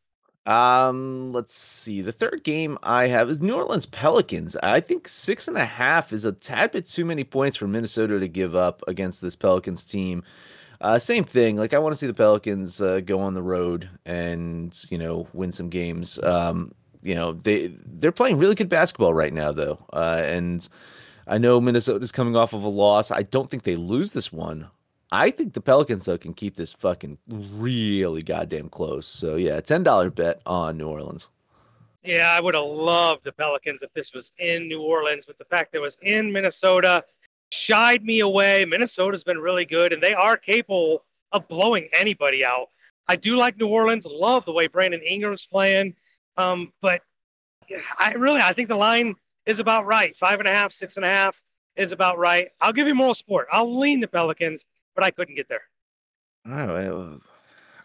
Um, 0.46 1.32
let's 1.32 1.56
see. 1.56 2.02
The 2.02 2.12
third 2.12 2.43
game 2.43 2.78
I 2.84 3.08
have 3.08 3.30
is 3.30 3.41
New 3.41 3.56
Orleans 3.56 3.86
Pelicans. 3.86 4.58
I 4.58 4.80
think 4.82 5.08
six 5.08 5.48
and 5.48 5.58
a 5.58 5.63
half 5.63 6.12
is 6.12 6.26
a 6.26 6.34
tad 6.34 6.72
bit 6.72 6.86
too 6.86 7.06
many 7.06 7.24
points 7.24 7.56
for 7.56 7.67
Minnesota 7.67 8.19
to 8.19 8.28
give 8.28 8.56
up 8.56 8.84
against 8.88 9.22
this 9.22 9.36
Pelicans 9.36 9.86
team. 9.86 10.24
Uh, 10.82 11.00
same 11.00 11.24
thing. 11.24 11.56
Like 11.56 11.74
I 11.74 11.80
want 11.80 11.93
to 11.93 11.98
see 11.98 12.08
the 12.08 12.13
Pelicans 12.13 12.82
uh, 12.82 13.00
go 13.00 13.22
on 13.22 13.34
the 13.34 13.41
road 13.41 13.89
and 14.06 14.78
you 14.89 14.98
know 14.98 15.28
win 15.34 15.52
some 15.52 15.69
games. 15.69 16.22
Um, 16.24 16.74
you 17.02 17.15
know 17.15 17.34
they 17.34 17.74
they're 17.86 18.12
playing 18.12 18.38
really 18.38 18.56
good 18.56 18.69
basketball 18.69 19.13
right 19.13 19.34
now 19.34 19.52
though, 19.54 19.80
uh, 19.93 20.22
and 20.24 20.67
I 21.26 21.38
know 21.38 21.62
Minnesota's 21.62 22.12
coming 22.12 22.36
off 22.36 22.54
of 22.54 22.63
a 22.63 22.69
loss. 22.69 23.12
I 23.12 23.24
don't 23.24 23.50
think 23.50 23.63
they 23.63 23.78
lose 23.78 24.12
this 24.12 24.34
one. 24.34 24.67
I 25.13 25.30
think 25.30 25.54
the 25.54 25.62
Pelicans 25.62 26.06
though 26.06 26.17
can 26.17 26.34
keep 26.34 26.56
this 26.56 26.73
fucking 26.73 27.19
really 27.28 28.23
goddamn 28.23 28.67
close. 28.69 29.06
So 29.06 29.36
yeah, 29.36 29.62
ten 29.62 29.84
dollar 29.84 30.10
bet 30.10 30.41
on 30.47 30.76
New 30.76 30.88
Orleans. 30.88 31.30
Yeah, 32.04 32.32
I 32.32 32.41
would 32.41 32.56
have 32.56 32.65
loved 32.65 33.23
the 33.23 33.32
Pelicans 33.32 33.84
if 33.84 33.93
this 33.93 34.12
was 34.12 34.34
in 34.39 34.67
New 34.67 34.82
Orleans, 34.82 35.28
but 35.28 35.38
the 35.38 35.45
fact 35.45 35.71
that 35.71 35.78
it 35.78 35.82
was 35.82 35.99
in 36.02 36.32
Minnesota 36.32 37.06
shied 37.52 38.04
me 38.04 38.21
away. 38.21 38.65
Minnesota's 38.65 39.23
been 39.23 39.38
really 39.38 39.65
good, 39.65 39.93
and 39.93 40.02
they 40.02 40.15
are 40.15 40.36
capable 40.36 41.04
of 41.32 41.47
blowing 41.47 41.88
anybody 41.93 42.43
out. 42.43 42.69
I 43.08 43.15
do 43.15 43.38
like 43.38 43.60
New 43.60 43.67
Orleans. 43.67 44.08
Love 44.08 44.45
the 44.45 44.52
way 44.52 44.65
Brandon 44.65 45.02
Ingram's 45.02 45.45
playing, 45.45 45.93
um, 46.38 46.73
but 46.82 47.02
I 47.99 48.13
really 48.13 48.41
I 48.41 48.54
think 48.54 48.67
the 48.67 48.76
line 48.76 49.13
is 49.45 49.60
about 49.60 49.86
right. 49.86 50.15
Five 50.17 50.39
and 50.39 50.47
a 50.47 50.52
half, 50.52 50.71
six 50.71 50.95
and 50.95 51.06
a 51.06 51.10
half 51.10 51.39
is 51.76 51.91
about 51.91 52.17
right. 52.17 52.49
I'll 52.60 52.73
give 52.73 52.88
you 52.88 52.95
moral 52.95 53.13
support. 53.13 53.47
I'll 53.52 53.78
lean 53.78 53.99
the 53.99 54.08
Pelicans, 54.08 54.65
but 54.95 55.03
I 55.03 55.12
couldn't 55.12 55.36
get 55.36 55.49
there. 55.49 55.63
All 56.45 56.67
right. 56.67 57.19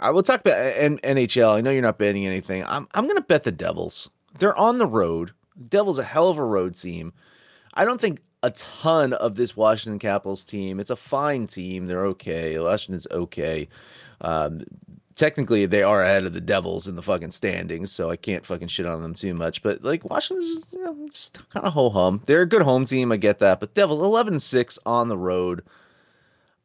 I 0.01 0.11
will 0.11 0.23
talk 0.23 0.41
about 0.41 0.75
NHL. 0.75 1.57
I 1.57 1.61
know 1.61 1.71
you're 1.71 1.83
not 1.83 1.99
betting 1.99 2.27
anything. 2.27 2.65
I'm 2.65 2.87
I'm 2.95 3.05
going 3.05 3.17
to 3.17 3.23
bet 3.23 3.45
the 3.45 3.53
Devils. 3.53 4.11
They're 4.39 4.57
on 4.57 4.79
the 4.79 4.87
road. 4.87 5.33
Devils 5.69 5.99
a 5.99 6.05
hell 6.05 6.29
of 6.29 6.39
a 6.39 6.45
road 6.45 6.77
team. 6.77 7.13
I 7.75 7.85
don't 7.85 8.01
think 8.01 8.21
a 8.43 8.51
ton 8.53 9.13
of 9.15 9.35
this 9.35 9.57
Washington 9.57 9.99
Capitals 9.99 10.45
team. 10.45 10.79
It's 10.79 10.91
a 10.91 10.97
fine 10.97 11.47
team. 11.47 11.87
They're 11.87 12.07
okay. 12.07 12.59
Washington's 12.59 13.09
okay. 13.11 13.69
Um, 14.21 14.63
technically, 15.17 15.67
they 15.67 15.83
are 15.83 16.03
ahead 16.03 16.25
of 16.25 16.33
the 16.33 16.41
Devils 16.41 16.87
in 16.87 16.95
the 16.97 17.03
fucking 17.03 17.33
standings, 17.33 17.91
so 17.91 18.11
I 18.11 18.17
can't 18.17 18.47
fucking 18.47 18.69
shit 18.69 18.87
on 18.87 19.03
them 19.03 19.15
too 19.15 19.35
much. 19.35 19.63
But 19.63 19.83
like 19.83 20.09
Washington's 20.09 20.55
just, 20.55 20.73
you 20.73 20.85
know, 20.85 21.09
just 21.13 21.51
kind 21.51 21.67
of 21.67 21.73
ho 21.73 21.91
hum. 21.91 22.23
They're 22.25 22.43
a 22.43 22.47
good 22.47 22.63
home 22.63 22.85
team. 22.85 23.11
I 23.11 23.17
get 23.17 23.41
that. 23.41 23.61
But 23.61 23.75
Devils 23.75 24.01
11 24.01 24.39
6 24.39 24.79
on 24.87 25.09
the 25.09 25.19
road. 25.19 25.65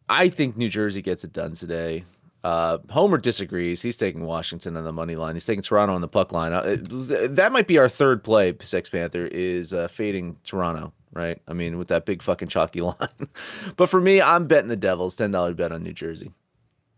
I 0.10 0.30
think 0.30 0.58
New 0.58 0.70
Jersey 0.70 1.02
gets 1.02 1.24
it 1.24 1.34
done 1.34 1.54
today. 1.54 2.04
Uh, 2.44 2.78
Homer 2.90 3.18
disagrees. 3.18 3.82
He's 3.82 3.96
taking 3.96 4.26
Washington 4.26 4.76
on 4.76 4.84
the 4.84 4.92
money 4.92 5.16
line. 5.16 5.36
He's 5.36 5.46
taking 5.46 5.64
Toronto 5.64 5.96
on 5.96 6.02
the 6.02 6.10
puck 6.10 6.34
line. 6.34 6.52
Uh, 6.52 6.76
that 7.30 7.52
might 7.54 7.68
be 7.68 7.78
our 7.78 7.88
third 7.88 8.24
play. 8.24 8.54
Sex 8.62 8.90
Panther 8.90 9.26
is 9.28 9.74
uh, 9.74 9.88
fading 9.88 10.38
Toronto 10.44 10.92
right? 11.14 11.40
I 11.48 11.54
mean, 11.54 11.78
with 11.78 11.88
that 11.90 12.06
big 12.06 12.22
fucking 12.22 12.48
chalky 12.48 12.82
line. 12.82 12.96
but 13.78 13.90
for 13.90 14.02
me, 14.02 14.22
I'm 14.22 14.48
betting 14.48 14.70
the 14.70 14.76
Devils. 14.76 15.16
Ten 15.16 15.32
dollar 15.32 15.54
bet 15.54 15.72
on 15.72 15.84
New 15.84 15.94
Jersey. 15.94 16.32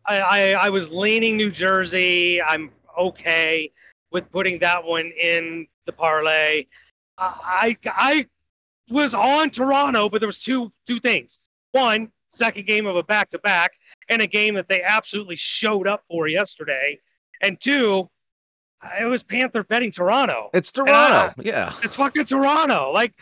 I, 0.05 0.17
I, 0.17 0.49
I 0.51 0.69
was 0.69 0.89
leaning 0.89 1.35
New 1.37 1.51
Jersey. 1.51 2.41
I'm 2.41 2.71
okay 2.97 3.71
with 4.11 4.31
putting 4.31 4.59
that 4.59 4.83
one 4.83 5.11
in 5.21 5.67
the 5.85 5.91
parlay. 5.91 6.65
I 7.17 7.77
I 7.85 8.27
was 8.89 9.13
on 9.13 9.49
Toronto, 9.49 10.09
but 10.09 10.19
there 10.19 10.27
was 10.27 10.39
two 10.39 10.71
two 10.87 10.99
things. 10.99 11.39
One, 11.71 12.11
second 12.29 12.67
game 12.67 12.85
of 12.85 12.95
a 12.95 13.03
back 13.03 13.29
to 13.31 13.39
back, 13.39 13.73
and 14.09 14.21
a 14.21 14.27
game 14.27 14.55
that 14.55 14.67
they 14.67 14.81
absolutely 14.81 15.35
showed 15.35 15.87
up 15.87 16.03
for 16.07 16.27
yesterday. 16.27 16.99
And 17.41 17.59
two, 17.59 18.09
it 18.99 19.05
was 19.05 19.23
Panther 19.23 19.63
betting 19.63 19.91
Toronto. 19.91 20.49
It's 20.53 20.71
Toronto. 20.71 20.93
I, 20.93 21.33
yeah. 21.41 21.73
It's 21.83 21.95
fucking 21.95 22.25
Toronto. 22.25 22.91
Like 22.91 23.13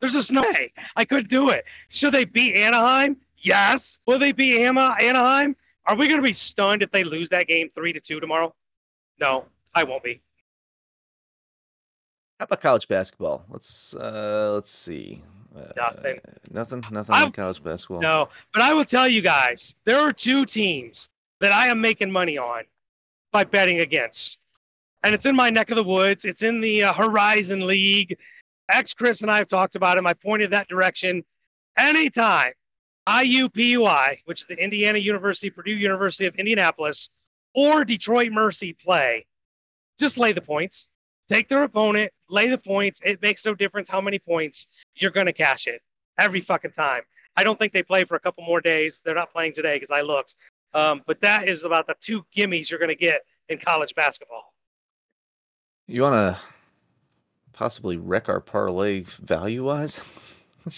there's 0.00 0.12
just 0.12 0.30
no 0.30 0.42
way 0.42 0.72
I 0.96 1.04
could 1.04 1.28
do 1.28 1.50
it. 1.50 1.64
Should 1.88 2.12
they 2.12 2.24
beat 2.24 2.56
Anaheim? 2.56 3.16
Yes. 3.38 3.98
Will 4.06 4.18
they 4.18 4.32
beat 4.32 4.60
Anaheim? 4.60 5.56
Are 5.86 5.96
we 5.96 6.08
going 6.08 6.20
to 6.20 6.26
be 6.26 6.32
stunned 6.32 6.82
if 6.82 6.90
they 6.90 7.04
lose 7.04 7.28
that 7.28 7.46
game 7.46 7.68
three 7.74 7.92
to 7.92 8.00
two 8.00 8.20
tomorrow? 8.20 8.54
No, 9.20 9.44
I 9.74 9.84
won't 9.84 10.02
be. 10.02 10.22
How 12.40 12.44
about 12.44 12.60
college 12.60 12.88
basketball? 12.88 13.44
Let's 13.48 13.94
uh 13.94 14.52
let's 14.54 14.70
see. 14.70 15.22
Uh, 15.56 15.60
nothing. 15.76 16.20
Nothing. 16.50 16.82
Nothing 16.90 17.22
in 17.22 17.32
college 17.32 17.62
basketball. 17.62 18.00
No, 18.00 18.28
but 18.52 18.62
I 18.62 18.72
will 18.74 18.84
tell 18.84 19.08
you 19.08 19.22
guys, 19.22 19.74
there 19.84 19.98
are 20.00 20.12
two 20.12 20.44
teams 20.44 21.08
that 21.40 21.52
I 21.52 21.68
am 21.68 21.80
making 21.80 22.10
money 22.10 22.38
on 22.38 22.64
by 23.32 23.44
betting 23.44 23.80
against, 23.80 24.38
and 25.02 25.14
it's 25.14 25.26
in 25.26 25.36
my 25.36 25.50
neck 25.50 25.70
of 25.70 25.76
the 25.76 25.84
woods. 25.84 26.24
It's 26.24 26.42
in 26.42 26.60
the 26.60 26.84
uh, 26.84 26.92
Horizon 26.92 27.66
League. 27.66 28.16
Ex 28.70 28.94
Chris 28.94 29.22
and 29.22 29.30
I 29.30 29.38
have 29.38 29.48
talked 29.48 29.76
about 29.76 29.98
him. 29.98 30.06
I 30.06 30.14
pointed 30.14 30.50
that 30.50 30.68
direction 30.68 31.22
anytime. 31.76 32.52
IUPUI, 33.06 34.18
which 34.24 34.40
is 34.40 34.46
the 34.46 34.56
Indiana 34.56 34.98
University, 34.98 35.50
Purdue 35.50 35.72
University 35.72 36.24
of 36.26 36.34
Indianapolis, 36.36 37.10
or 37.54 37.84
Detroit 37.84 38.32
Mercy 38.32 38.72
play, 38.72 39.26
just 39.98 40.16
lay 40.16 40.32
the 40.32 40.40
points. 40.40 40.88
Take 41.28 41.48
their 41.48 41.62
opponent, 41.62 42.12
lay 42.28 42.48
the 42.48 42.58
points. 42.58 43.00
It 43.04 43.22
makes 43.22 43.44
no 43.44 43.54
difference 43.54 43.88
how 43.88 44.00
many 44.00 44.18
points 44.18 44.66
you're 44.94 45.10
going 45.10 45.26
to 45.26 45.32
cash 45.32 45.66
it 45.66 45.80
every 46.18 46.40
fucking 46.40 46.72
time. 46.72 47.02
I 47.36 47.44
don't 47.44 47.58
think 47.58 47.72
they 47.72 47.82
play 47.82 48.04
for 48.04 48.14
a 48.14 48.20
couple 48.20 48.44
more 48.44 48.60
days. 48.60 49.00
They're 49.04 49.14
not 49.14 49.32
playing 49.32 49.54
today 49.54 49.76
because 49.76 49.90
I 49.90 50.02
looked. 50.02 50.36
Um, 50.74 51.02
but 51.06 51.20
that 51.22 51.48
is 51.48 51.64
about 51.64 51.86
the 51.86 51.94
two 52.00 52.24
gimmies 52.36 52.70
you're 52.70 52.78
going 52.78 52.88
to 52.88 52.94
get 52.94 53.22
in 53.48 53.58
college 53.58 53.94
basketball. 53.94 54.52
You 55.86 56.02
want 56.02 56.16
to 56.16 56.38
possibly 57.52 57.96
wreck 57.96 58.28
our 58.28 58.40
parlay 58.40 59.02
value 59.02 59.64
wise? 59.64 60.00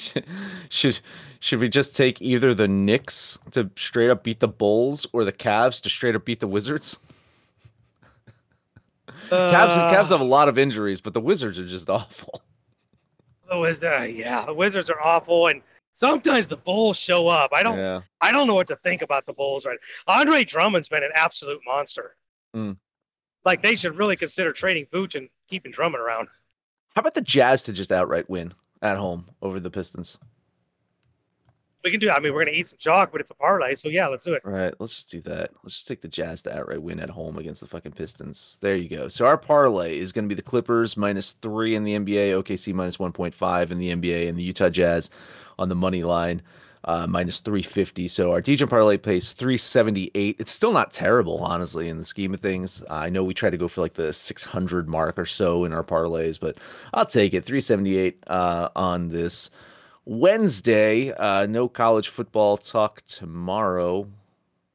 should 0.68 1.00
should 1.38 1.60
we 1.60 1.68
just 1.68 1.94
take 1.94 2.20
either 2.20 2.54
the 2.54 2.66
Knicks 2.66 3.38
to 3.52 3.70
straight 3.76 4.10
up 4.10 4.24
beat 4.24 4.40
the 4.40 4.48
Bulls 4.48 5.06
or 5.12 5.24
the 5.24 5.32
Cavs 5.32 5.80
to 5.82 5.88
straight 5.88 6.16
up 6.16 6.24
beat 6.24 6.40
the 6.40 6.48
Wizards? 6.48 6.98
Uh, 9.30 9.52
Cavs 9.52 9.74
Cavs 9.92 10.10
have 10.10 10.20
a 10.20 10.24
lot 10.24 10.48
of 10.48 10.58
injuries, 10.58 11.00
but 11.00 11.14
the 11.14 11.20
Wizards 11.20 11.58
are 11.58 11.66
just 11.66 11.90
awful. 11.90 12.42
The 13.48 13.58
Wizards, 13.58 13.84
uh, 13.84 14.04
yeah, 14.04 14.44
the 14.44 14.54
Wizards 14.54 14.90
are 14.90 15.00
awful, 15.00 15.48
and 15.48 15.62
sometimes 15.94 16.48
the 16.48 16.56
Bulls 16.56 16.96
show 16.96 17.28
up. 17.28 17.50
I 17.54 17.62
don't, 17.62 17.78
yeah. 17.78 18.00
I 18.20 18.32
don't 18.32 18.46
know 18.46 18.54
what 18.54 18.68
to 18.68 18.76
think 18.76 19.02
about 19.02 19.26
the 19.26 19.32
Bulls 19.32 19.64
right. 19.64 19.78
Andre 20.06 20.44
Drummond's 20.44 20.88
been 20.88 21.04
an 21.04 21.12
absolute 21.14 21.60
monster. 21.64 22.16
Mm. 22.54 22.76
Like 23.44 23.62
they 23.62 23.76
should 23.76 23.96
really 23.96 24.16
consider 24.16 24.52
trading 24.52 24.86
Vooch 24.86 25.14
and 25.14 25.28
keeping 25.48 25.70
Drummond 25.72 26.02
around. 26.02 26.28
How 26.94 27.00
about 27.00 27.14
the 27.14 27.20
Jazz 27.20 27.62
to 27.64 27.72
just 27.72 27.92
outright 27.92 28.28
win 28.28 28.54
at 28.82 28.96
home 28.96 29.26
over 29.42 29.60
the 29.60 29.70
Pistons? 29.70 30.18
We 31.86 31.92
can 31.92 32.00
do. 32.00 32.10
I 32.10 32.18
mean, 32.18 32.34
we're 32.34 32.44
gonna 32.44 32.56
eat 32.56 32.68
some 32.68 32.78
chalk, 32.78 33.12
but 33.12 33.20
it's 33.20 33.30
a 33.30 33.34
parlay, 33.34 33.76
so 33.76 33.88
yeah, 33.88 34.08
let's 34.08 34.24
do 34.24 34.34
it. 34.34 34.42
Right. 34.44 34.74
let's 34.80 34.96
just 34.96 35.10
do 35.10 35.20
that. 35.20 35.50
Let's 35.62 35.74
just 35.74 35.86
take 35.86 36.02
the 36.02 36.08
Jazz 36.08 36.42
to 36.42 36.58
outright 36.58 36.82
win 36.82 36.98
at 36.98 37.10
home 37.10 37.38
against 37.38 37.60
the 37.60 37.68
fucking 37.68 37.92
Pistons. 37.92 38.58
There 38.60 38.74
you 38.74 38.88
go. 38.88 39.06
So 39.06 39.24
our 39.24 39.38
parlay 39.38 39.96
is 39.96 40.12
to 40.12 40.22
be 40.22 40.34
the 40.34 40.42
Clippers 40.42 40.96
minus 40.96 41.32
three 41.32 41.76
in 41.76 41.84
the 41.84 41.96
NBA, 41.96 42.42
OKC 42.42 42.74
minus 42.74 42.98
one 42.98 43.12
point 43.12 43.34
five 43.34 43.70
in 43.70 43.78
the 43.78 43.94
NBA, 43.94 44.28
and 44.28 44.36
the 44.36 44.42
Utah 44.42 44.68
Jazz 44.68 45.10
on 45.60 45.68
the 45.68 45.76
money 45.76 46.02
line 46.02 46.42
uh, 46.86 47.06
minus 47.08 47.40
three 47.40 47.62
fifty. 47.62 48.08
So 48.08 48.32
our 48.32 48.40
DJ 48.40 48.68
parlay 48.68 48.96
pays 48.96 49.32
three 49.32 49.56
seventy 49.58 50.10
eight. 50.14 50.36
It's 50.38 50.52
still 50.52 50.72
not 50.72 50.92
terrible, 50.92 51.38
honestly, 51.38 51.88
in 51.88 51.98
the 51.98 52.04
scheme 52.04 52.32
of 52.32 52.40
things. 52.40 52.82
Uh, 52.82 52.94
I 52.94 53.08
know 53.10 53.24
we 53.24 53.34
try 53.34 53.50
to 53.50 53.56
go 53.56 53.68
for 53.68 53.80
like 53.80 53.94
the 53.94 54.12
six 54.12 54.44
hundred 54.44 54.88
mark 54.88 55.18
or 55.18 55.26
so 55.26 55.64
in 55.64 55.72
our 55.72 55.84
parlays, 55.84 56.38
but 56.38 56.58
I'll 56.94 57.06
take 57.06 57.34
it. 57.34 57.44
Three 57.44 57.60
seventy 57.60 57.96
eight 57.96 58.22
uh, 58.28 58.68
on 58.76 59.08
this. 59.08 59.50
Wednesday, 60.06 61.12
uh, 61.12 61.46
no 61.46 61.68
college 61.68 62.08
football 62.08 62.56
talk 62.56 63.02
tomorrow, 63.06 64.08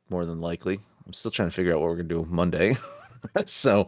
more 0.10 0.26
than 0.26 0.42
likely. 0.42 0.78
I'm 1.08 1.14
still 1.14 1.32
trying 1.32 1.48
to 1.48 1.56
figure 1.56 1.72
out 1.72 1.80
what 1.80 1.88
we're 1.88 1.96
going 1.96 2.10
to 2.10 2.16
do 2.16 2.28
Monday. 2.30 2.76
so 3.46 3.88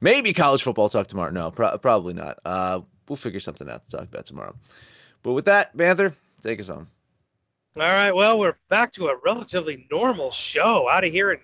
maybe 0.00 0.32
college 0.32 0.64
football 0.64 0.88
talk 0.88 1.06
tomorrow. 1.06 1.30
No, 1.30 1.52
pro- 1.52 1.78
probably 1.78 2.12
not. 2.12 2.40
Uh, 2.44 2.80
we'll 3.08 3.14
figure 3.16 3.38
something 3.38 3.70
out 3.70 3.88
to 3.88 3.98
talk 3.98 4.08
about 4.08 4.26
tomorrow. 4.26 4.54
But 5.22 5.32
with 5.34 5.44
that, 5.44 5.76
Panther, 5.76 6.12
take 6.42 6.58
us 6.58 6.68
home. 6.68 6.88
All 7.76 7.82
right. 7.82 8.12
Well, 8.12 8.40
we're 8.40 8.56
back 8.68 8.92
to 8.94 9.06
a 9.06 9.16
relatively 9.24 9.86
normal 9.92 10.32
show 10.32 10.88
out 10.90 11.04
of 11.04 11.12
here 11.12 11.30
in 11.30 11.38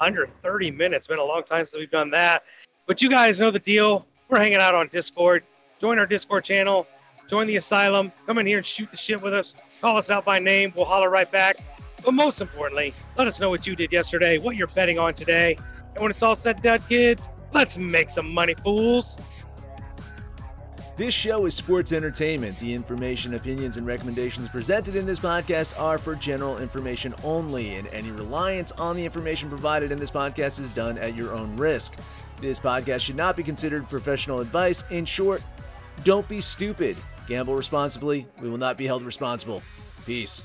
under 0.00 0.28
30 0.42 0.70
minutes. 0.70 1.06
Been 1.06 1.18
a 1.18 1.24
long 1.24 1.44
time 1.44 1.64
since 1.64 1.80
we've 1.80 1.90
done 1.90 2.10
that. 2.10 2.42
But 2.86 3.00
you 3.00 3.08
guys 3.08 3.40
know 3.40 3.50
the 3.50 3.58
deal. 3.58 4.06
We're 4.28 4.38
hanging 4.38 4.58
out 4.58 4.74
on 4.74 4.88
Discord. 4.88 5.44
Join 5.80 5.98
our 5.98 6.06
Discord 6.06 6.44
channel 6.44 6.86
join 7.28 7.46
the 7.46 7.56
asylum, 7.56 8.12
come 8.26 8.38
in 8.38 8.46
here 8.46 8.58
and 8.58 8.66
shoot 8.66 8.90
the 8.90 8.96
shit 8.96 9.22
with 9.22 9.34
us, 9.34 9.54
call 9.80 9.96
us 9.96 10.10
out 10.10 10.24
by 10.24 10.38
name, 10.38 10.72
we'll 10.76 10.84
holler 10.84 11.10
right 11.10 11.30
back. 11.30 11.56
But 12.04 12.14
most 12.14 12.40
importantly, 12.40 12.94
let 13.16 13.26
us 13.26 13.40
know 13.40 13.50
what 13.50 13.66
you 13.66 13.76
did 13.76 13.92
yesterday, 13.92 14.38
what 14.38 14.56
you're 14.56 14.66
betting 14.68 14.98
on 14.98 15.14
today. 15.14 15.56
And 15.94 16.02
when 16.02 16.10
it's 16.10 16.22
all 16.22 16.36
said 16.36 16.56
and 16.56 16.62
done, 16.62 16.80
kids, 16.88 17.28
let's 17.52 17.76
make 17.76 18.10
some 18.10 18.32
money, 18.32 18.54
fools. 18.54 19.18
This 20.94 21.14
show 21.14 21.46
is 21.46 21.54
sports 21.54 21.92
entertainment. 21.92 22.58
The 22.58 22.74
information, 22.74 23.32
opinions, 23.34 23.78
and 23.78 23.86
recommendations 23.86 24.48
presented 24.48 24.94
in 24.94 25.06
this 25.06 25.18
podcast 25.18 25.78
are 25.80 25.96
for 25.96 26.14
general 26.14 26.58
information 26.58 27.14
only, 27.24 27.76
and 27.76 27.88
any 27.88 28.10
reliance 28.10 28.72
on 28.72 28.96
the 28.96 29.04
information 29.04 29.48
provided 29.48 29.90
in 29.90 29.98
this 29.98 30.10
podcast 30.10 30.60
is 30.60 30.68
done 30.68 30.98
at 30.98 31.14
your 31.14 31.32
own 31.32 31.56
risk. 31.56 31.96
This 32.42 32.60
podcast 32.60 33.00
should 33.00 33.16
not 33.16 33.36
be 33.36 33.42
considered 33.42 33.88
professional 33.88 34.40
advice. 34.40 34.84
In 34.90 35.04
short, 35.06 35.42
don't 36.04 36.28
be 36.28 36.40
stupid. 36.42 36.96
Gamble 37.32 37.54
responsibly. 37.54 38.26
We 38.42 38.50
will 38.50 38.58
not 38.58 38.76
be 38.76 38.84
held 38.84 39.02
responsible. 39.04 39.62
Peace. 40.04 40.42